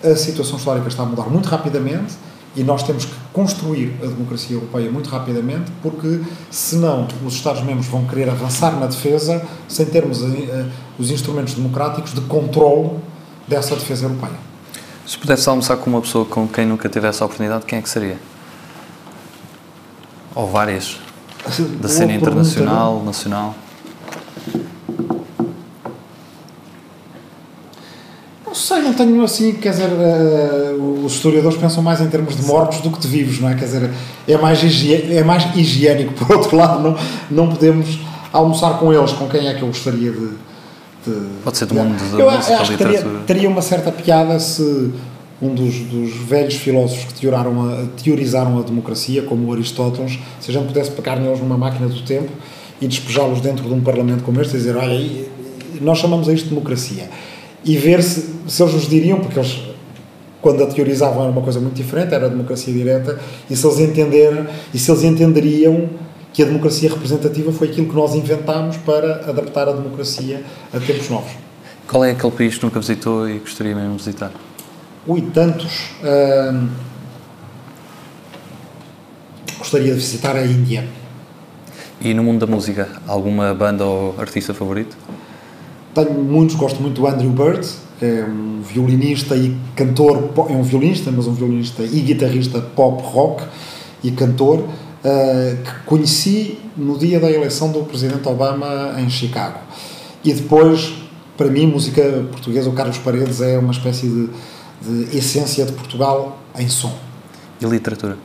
a 0.03 0.17
situação 0.17 0.59
histórica 0.59 0.89
está 0.89 1.03
a 1.03 1.07
mudar 1.07 1.31
muito 1.31 1.49
rapidamente 1.49 2.15
e 2.57 2.65
nós 2.65 2.83
temos 2.83 3.05
que 3.05 3.15
construir 3.35 3.93
a 4.01 4.07
democracia 4.07 4.55
europeia 4.57 4.91
muito 4.91 5.11
rapidamente, 5.11 5.71
porque 5.83 6.21
senão 6.53 7.09
os 7.27 7.35
Estados-membros 7.35 7.89
vão 7.89 8.07
querer 8.07 8.31
avançar 8.31 8.79
na 8.79 8.87
defesa 8.87 9.45
sem 9.69 9.85
termos 9.87 10.23
uh, 10.23 10.71
os 10.99 11.11
instrumentos 11.11 11.55
democráticos 11.55 12.15
de 12.15 12.21
controle 12.23 12.91
dessa 13.49 13.75
defesa 13.75 14.05
europeia. 14.07 14.39
Se 15.05 15.19
pudesse 15.19 15.49
almoçar 15.49 15.77
com 15.79 15.91
uma 15.91 16.01
pessoa 16.01 16.25
com 16.25 16.47
quem 16.47 16.65
nunca 16.65 16.89
tivesse 16.89 17.25
a 17.25 17.27
oportunidade, 17.27 17.67
quem 17.67 17.81
é 17.81 17.83
que 17.83 17.89
seria? 17.89 18.19
Ou 20.33 20.49
várias? 20.49 20.99
Da 21.81 21.89
cena 21.89 22.15
internacional, 22.15 23.03
nacional? 23.05 23.55
Não 28.47 28.55
sei, 28.75 28.83
não 28.83 28.93
tenho 28.93 29.23
assim, 29.23 29.53
quer 29.55 29.71
dizer, 29.71 29.89
uh, 29.89 31.05
os 31.05 31.15
historiadores 31.15 31.59
pensam 31.59 31.83
mais 31.83 32.01
em 32.01 32.09
termos 32.09 32.37
de 32.37 32.43
mortos 32.43 32.81
do 32.81 32.91
que 32.91 33.01
de 33.01 33.09
vivos, 33.09 33.41
não 33.41 33.49
é? 33.49 33.55
Quer 33.55 33.65
dizer, 33.67 33.91
é 34.27 34.37
mais, 34.37 34.61
é 35.11 35.25
mais 35.25 35.57
higiênico. 35.57 36.13
Por 36.25 36.37
outro 36.37 36.57
lado, 36.57 36.83
não, 36.83 36.97
não 37.31 37.49
podemos 37.49 37.99
almoçar 38.33 38.79
com 38.79 38.93
eles, 38.93 39.13
com 39.13 39.29
quem 39.29 39.47
é 39.49 39.55
que 39.55 39.63
eu 39.63 39.69
gostaria 39.69 40.11
de 40.11 40.31
Pode 41.43 41.59
ser 41.59 41.67
do 41.67 41.75
mundo 41.75 42.17
da 42.17 42.19
eu 42.19 42.31
acho 42.31 42.73
literatura. 42.73 43.03
Teria, 43.03 43.21
teria 43.27 43.49
uma 43.49 43.61
certa 43.61 43.93
piada 43.93 44.39
se 44.39 44.91
um 45.43 45.55
dos, 45.55 45.81
dos 45.81 46.17
velhos 46.17 46.55
filósofos 46.55 47.05
que 47.05 47.21
teorizaram 47.21 47.71
a, 47.71 47.87
teorizaram 48.03 48.59
a 48.59 48.63
democracia, 48.63 49.23
como 49.23 49.53
Aristóteles, 49.53 50.19
se 50.41 50.51
a 50.51 50.55
gente 50.55 50.67
pudesse 50.67 50.91
pegar 50.93 51.17
neles 51.17 51.41
numa 51.41 51.59
máquina 51.59 51.89
do 51.89 52.01
tempo 52.03 52.31
e 52.81 52.87
despejá-los 52.87 53.41
dentro 53.41 53.69
de 53.69 53.75
um 53.75 53.81
parlamento 53.83 54.25
como 54.25 54.41
este 54.41 54.55
e 54.55 54.59
dizer, 54.59 54.77
olha, 54.77 55.27
nós 55.81 55.99
chamamos 55.99 56.29
a 56.29 56.33
isto 56.33 56.45
de 56.45 56.51
democracia. 56.51 57.11
E 57.65 57.77
ver 57.77 58.03
se, 58.03 58.35
se 58.47 58.63
eles 58.63 58.75
nos 58.75 58.89
diriam, 58.89 59.21
porque 59.21 59.39
eles 59.39 59.75
quando 60.45 60.63
a 60.63 60.67
teorizavam 60.67 61.23
era 61.23 61.33
uma 61.33 61.41
coisa 61.41 61.59
muito 61.59 61.75
diferente, 61.75 62.13
era 62.13 62.27
a 62.27 62.29
democracia 62.29 62.71
direta, 62.71 63.19
e 63.49 63.57
se 63.57 63.67
eles 63.67 63.79
entenderam, 63.79 64.47
e 64.75 64.79
se 64.79 64.91
eles 64.91 65.03
entenderiam 65.03 65.89
que 66.35 66.43
a 66.43 66.45
democracia 66.45 66.91
representativa 66.91 67.51
foi 67.51 67.69
aquilo 67.69 67.89
que 67.89 67.95
nós 67.95 68.15
inventámos 68.15 68.77
para 68.77 69.31
adaptar 69.31 69.71
a 69.71 69.73
democracia 69.73 70.45
a 70.71 70.79
tempos 70.79 71.09
novos. 71.09 71.33
Qual 71.89 72.05
é 72.05 72.11
aquele 72.11 72.33
país 72.33 72.59
que 72.59 72.65
nunca 72.65 72.79
visitou 72.79 73.27
e 73.27 73.39
gostaria 73.39 73.75
mesmo 73.75 73.93
de 73.93 74.05
visitar? 74.05 74.33
Ui, 75.07 75.23
tantos. 75.33 75.93
gostaria 79.59 79.95
de 79.95 80.01
visitar 80.01 80.37
a 80.37 80.45
Índia. 80.45 80.87
E 82.03 82.13
no 82.13 82.23
mundo 82.23 82.45
da 82.45 82.53
música, 82.53 82.89
alguma 83.07 83.55
banda 83.55 83.87
ou 83.87 84.15
artista 84.19 84.53
favorito? 84.53 84.95
Tenho 85.95 86.13
muitos, 86.13 86.57
gosto 86.57 86.83
muito 86.83 87.01
do 87.01 87.07
Andrew 87.07 87.31
Bird, 87.31 87.67
que 87.99 88.05
é 88.05 88.25
um 88.25 88.63
violinista 88.63 89.37
e 89.37 89.57
cantor, 89.77 90.31
é 90.49 90.53
um 90.53 90.63
violinista, 90.63 91.13
mas 91.13 91.27
um 91.27 91.33
violinista 91.33 91.83
e 91.85 92.01
guitarrista 92.01 92.61
pop 92.61 93.03
rock 93.03 93.45
e 94.03 94.11
cantor 94.11 94.59
uh, 94.59 95.63
que 95.63 95.85
conheci 95.87 96.59
no 96.77 96.99
dia 96.99 97.21
da 97.21 97.31
eleição 97.31 97.71
do 97.71 97.85
presidente 97.85 98.27
Obama 98.29 98.97
em 98.99 99.09
Chicago. 99.09 99.59
E 100.25 100.33
depois, 100.33 100.95
para 101.37 101.49
mim, 101.49 101.67
música 101.67 102.03
portuguesa, 102.31 102.69
o 102.69 102.73
Carlos 102.73 102.99
Paredes 102.99 103.41
é 103.41 103.57
uma 103.59 103.73
espécie 103.73 104.09
de, 104.09 104.29
de 104.83 105.17
essência 105.17 105.65
de 105.65 105.73
Portugal 105.73 106.39
em 106.59 106.69
som. 106.69 106.93
E 107.61 107.67
literatura? 107.67 108.19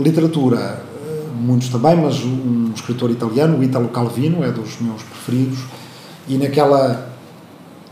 Literatura, 0.00 0.82
eh, 1.06 1.24
muitos 1.38 1.68
também, 1.68 1.96
mas 1.96 2.24
um 2.24 2.72
escritor 2.74 3.10
italiano, 3.10 3.58
o 3.58 3.62
Italo 3.62 3.88
Calvino, 3.88 4.42
é 4.42 4.50
dos 4.50 4.80
meus 4.80 5.02
preferidos. 5.02 5.60
E 6.28 6.36
naquela, 6.36 7.10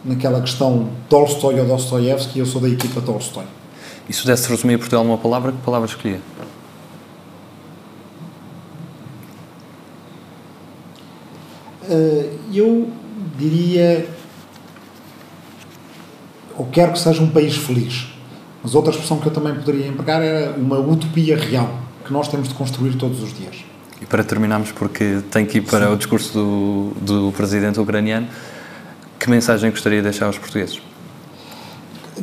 naquela 0.05 0.40
questão 0.42 0.90
Tolstói 1.09 1.59
ou 1.59 1.66
Dostoiévski, 1.66 2.38
eu 2.38 2.46
sou 2.46 2.61
da 2.61 2.68
equipa 2.68 3.01
Tolstói. 3.01 3.44
E 4.09 4.12
se 4.12 4.20
pudesse 4.20 4.49
resumir 4.49 4.79
Portugal 4.79 5.03
numa 5.03 5.18
palavra, 5.18 5.53
que 5.53 5.59
palavra 5.59 5.88
escolhia? 5.88 6.20
Eh, 11.88 12.31
eu 12.53 12.90
diria. 13.38 14.07
Ou 16.57 16.66
quero 16.66 16.92
que 16.92 16.99
seja 16.99 17.22
um 17.22 17.31
país 17.31 17.57
feliz. 17.57 18.09
Mas 18.62 18.75
outra 18.75 18.90
expressão 18.90 19.18
que 19.18 19.27
eu 19.27 19.33
também 19.33 19.55
poderia 19.55 19.87
empregar 19.87 20.22
era 20.22 20.57
uma 20.57 20.79
utopia 20.79 21.37
real 21.37 21.70
que 22.05 22.12
nós 22.12 22.29
temos 22.29 22.49
de 22.49 22.55
construir 22.55 22.96
todos 22.96 23.22
os 23.22 23.33
dias. 23.33 23.64
E 24.01 24.07
para 24.07 24.23
terminarmos, 24.23 24.73
porque 24.73 25.21
tem 25.31 25.47
que 25.47 25.59
ir 25.59 25.63
para 25.63 25.87
Sim. 25.87 25.93
o 25.93 25.97
discurso 25.97 26.33
do, 26.33 26.93
do 27.01 27.33
presidente 27.33 27.81
ucraniano, 27.81 28.29
que 29.19 29.31
mensagem 29.31 29.71
gostaria 29.71 29.99
de 29.99 30.05
deixar 30.05 30.27
aos 30.27 30.39
portugueses? 30.39 30.81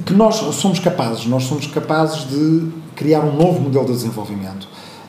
Que 0.06 0.14
nós 0.14 0.36
somos 0.56 0.80
capazes, 0.80 1.26
nós 1.26 1.44
somos 1.44 1.68
capazes 1.68 2.28
de 2.28 2.70
criar 2.96 3.22
um 3.22 3.36
novo 3.36 3.60
modelo 3.62 3.86
de 3.86 3.92
desenvolvimento. 3.92 4.68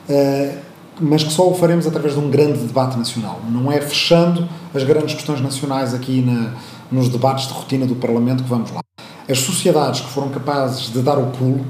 Uh, 0.09 0.65
mas 0.99 1.23
que 1.23 1.31
só 1.31 1.49
o 1.49 1.53
faremos 1.53 1.85
através 1.85 2.13
de 2.13 2.19
um 2.19 2.29
grande 2.29 2.59
debate 2.59 2.97
nacional. 2.97 3.41
Não 3.49 3.71
é 3.71 3.81
fechando 3.81 4.47
as 4.73 4.83
grandes 4.83 5.15
questões 5.15 5.41
nacionais 5.41 5.93
aqui 5.93 6.21
na, 6.21 6.53
nos 6.91 7.09
debates 7.09 7.47
de 7.47 7.53
rotina 7.53 7.85
do 7.85 7.95
Parlamento 7.95 8.43
que 8.43 8.49
vamos 8.49 8.71
lá. 8.71 8.81
As 9.29 9.39
sociedades 9.39 10.01
que 10.01 10.09
foram 10.09 10.29
capazes 10.29 10.91
de 10.91 11.01
dar 11.01 11.17
o 11.17 11.27
pulo 11.31 11.65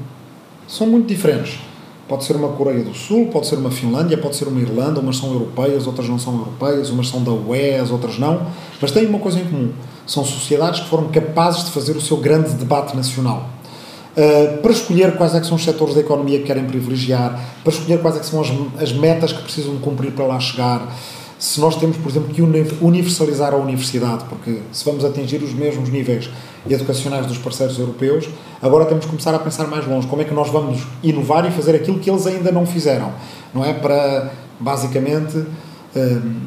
são 0.67 0.87
muito 0.87 1.07
diferentes. 1.07 1.59
Pode 2.07 2.23
ser 2.23 2.35
uma 2.35 2.49
Coreia 2.49 2.83
do 2.83 2.93
Sul, 2.93 3.27
pode 3.27 3.47
ser 3.47 3.55
uma 3.55 3.71
Finlândia, 3.71 4.17
pode 4.17 4.35
ser 4.35 4.47
uma 4.47 4.61
Irlanda, 4.61 4.99
umas 4.99 5.17
são 5.17 5.33
europeias, 5.33 5.87
outras 5.87 6.07
não 6.07 6.19
são 6.19 6.37
europeias, 6.37 6.89
umas 6.89 7.07
são 7.07 7.23
da 7.23 7.31
UE, 7.31 7.75
as 7.75 7.89
outras 7.89 8.19
não, 8.19 8.45
mas 8.79 8.91
têm 8.91 9.07
uma 9.07 9.19
coisa 9.19 9.39
em 9.39 9.45
comum. 9.45 9.71
São 10.05 10.23
sociedades 10.23 10.81
que 10.81 10.87
foram 10.87 11.07
capazes 11.07 11.65
de 11.65 11.71
fazer 11.71 11.93
o 11.93 12.01
seu 12.01 12.17
grande 12.17 12.51
debate 12.53 12.95
nacional 12.95 13.55
Uh, 14.15 14.61
para 14.61 14.71
escolher 14.71 15.17
quais 15.17 15.35
é 15.35 15.41
que 15.41 15.45
são 15.45 15.57
os 15.57 15.63
setores 15.65 15.93
da 15.93 15.99
economia 15.99 16.39
que 16.39 16.45
querem 16.45 16.63
privilegiar, 16.63 17.37
para 17.61 17.73
escolher 17.73 17.99
quais 17.99 18.15
é 18.15 18.19
que 18.21 18.25
são 18.25 18.39
as, 18.39 18.47
as 18.81 18.93
metas 18.93 19.33
que 19.33 19.41
precisam 19.43 19.75
de 19.75 19.81
cumprir 19.81 20.13
para 20.13 20.25
lá 20.25 20.39
chegar, 20.39 20.87
se 21.45 21.61
nós 21.61 21.75
temos, 21.75 21.95
por 21.97 22.09
exemplo, 22.09 22.33
que 22.33 22.41
universalizar 22.41 23.53
a 23.53 23.55
universidade, 23.55 24.25
porque 24.27 24.61
se 24.71 24.83
vamos 24.83 25.05
atingir 25.05 25.43
os 25.43 25.53
mesmos 25.53 25.89
níveis 25.89 26.27
educacionais 26.67 27.27
dos 27.27 27.37
parceiros 27.37 27.77
europeus, 27.77 28.27
agora 28.59 28.85
temos 28.85 29.05
que 29.05 29.11
começar 29.11 29.35
a 29.35 29.37
pensar 29.37 29.67
mais 29.67 29.85
longe. 29.85 30.07
Como 30.07 30.23
é 30.23 30.25
que 30.25 30.33
nós 30.33 30.49
vamos 30.49 30.81
inovar 31.03 31.45
e 31.45 31.51
fazer 31.51 31.75
aquilo 31.75 31.99
que 31.99 32.09
eles 32.09 32.25
ainda 32.25 32.51
não 32.51 32.65
fizeram? 32.65 33.11
Não 33.53 33.63
é 33.63 33.73
para, 33.73 34.31
basicamente, 34.59 35.37
hum, 35.95 36.41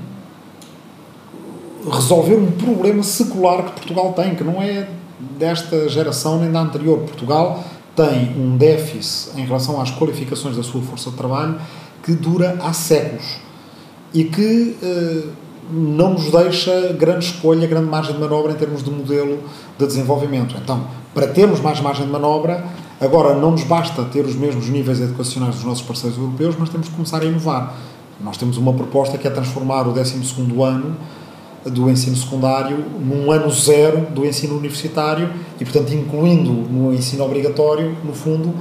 resolver 1.93 2.35
um 2.35 2.51
problema 2.51 3.05
secular 3.05 3.67
que 3.67 3.73
Portugal 3.75 4.13
tem, 4.15 4.35
que 4.35 4.43
não 4.43 4.61
é 4.61 4.89
desta 5.39 5.89
geração 5.89 6.41
nem 6.41 6.51
da 6.51 6.59
anterior. 6.59 6.99
Portugal 6.99 7.63
tem 7.95 8.35
um 8.37 8.57
déficit 8.57 9.39
em 9.39 9.47
relação 9.47 9.81
às 9.81 9.93
qualificações 9.93 10.57
da 10.57 10.65
sua 10.65 10.83
força 10.83 11.09
de 11.09 11.17
trabalho 11.17 11.61
que 12.03 12.15
dura 12.15 12.59
há 12.61 12.73
séculos 12.73 13.47
e 14.13 14.25
que 14.25 14.77
eh, 14.83 15.23
não 15.71 16.15
nos 16.15 16.31
deixa 16.31 16.93
grande 16.93 17.27
escolha, 17.27 17.67
grande 17.67 17.89
margem 17.89 18.15
de 18.15 18.21
manobra 18.21 18.53
em 18.53 18.57
termos 18.57 18.83
de 18.83 18.91
modelo 18.91 19.39
de 19.79 19.87
desenvolvimento. 19.87 20.57
Então, 20.63 20.87
para 21.15 21.27
termos 21.29 21.61
mais 21.61 21.81
margem 21.81 22.07
de 22.07 22.13
manobra, 22.13 22.65
agora 23.01 23.35
não 23.35 23.51
nos 23.51 23.65
basta 23.65 24.05
ter 24.05 24.25
os 24.25 24.35
mesmos 24.35 24.69
níveis 24.69 25.01
educacionais 25.01 25.57
dos 25.57 25.65
nossos 25.65 25.83
parceiros 25.83 26.19
europeus, 26.19 26.57
mas 26.59 26.69
temos 26.69 26.89
que 26.89 26.95
começar 26.95 27.21
a 27.21 27.25
inovar. 27.25 27.75
Nós 28.21 28.37
temos 28.37 28.57
uma 28.57 28.73
proposta 28.73 29.17
que 29.19 29.29
é 29.29 29.31
transformar 29.31 29.87
o 29.87 29.93
12 29.93 30.17
ano 30.63 30.97
do 31.65 31.91
ensino 31.91 32.17
secundário 32.17 32.85
num 33.01 33.31
ano 33.31 33.51
zero 33.51 34.07
do 34.11 34.25
ensino 34.25 34.57
universitário 34.57 35.31
e, 35.61 35.65
portanto, 35.65 35.93
incluindo 35.93 36.51
no 36.51 36.93
ensino 36.93 37.25
obrigatório, 37.25 37.97
no 38.03 38.13
fundo, 38.13 38.55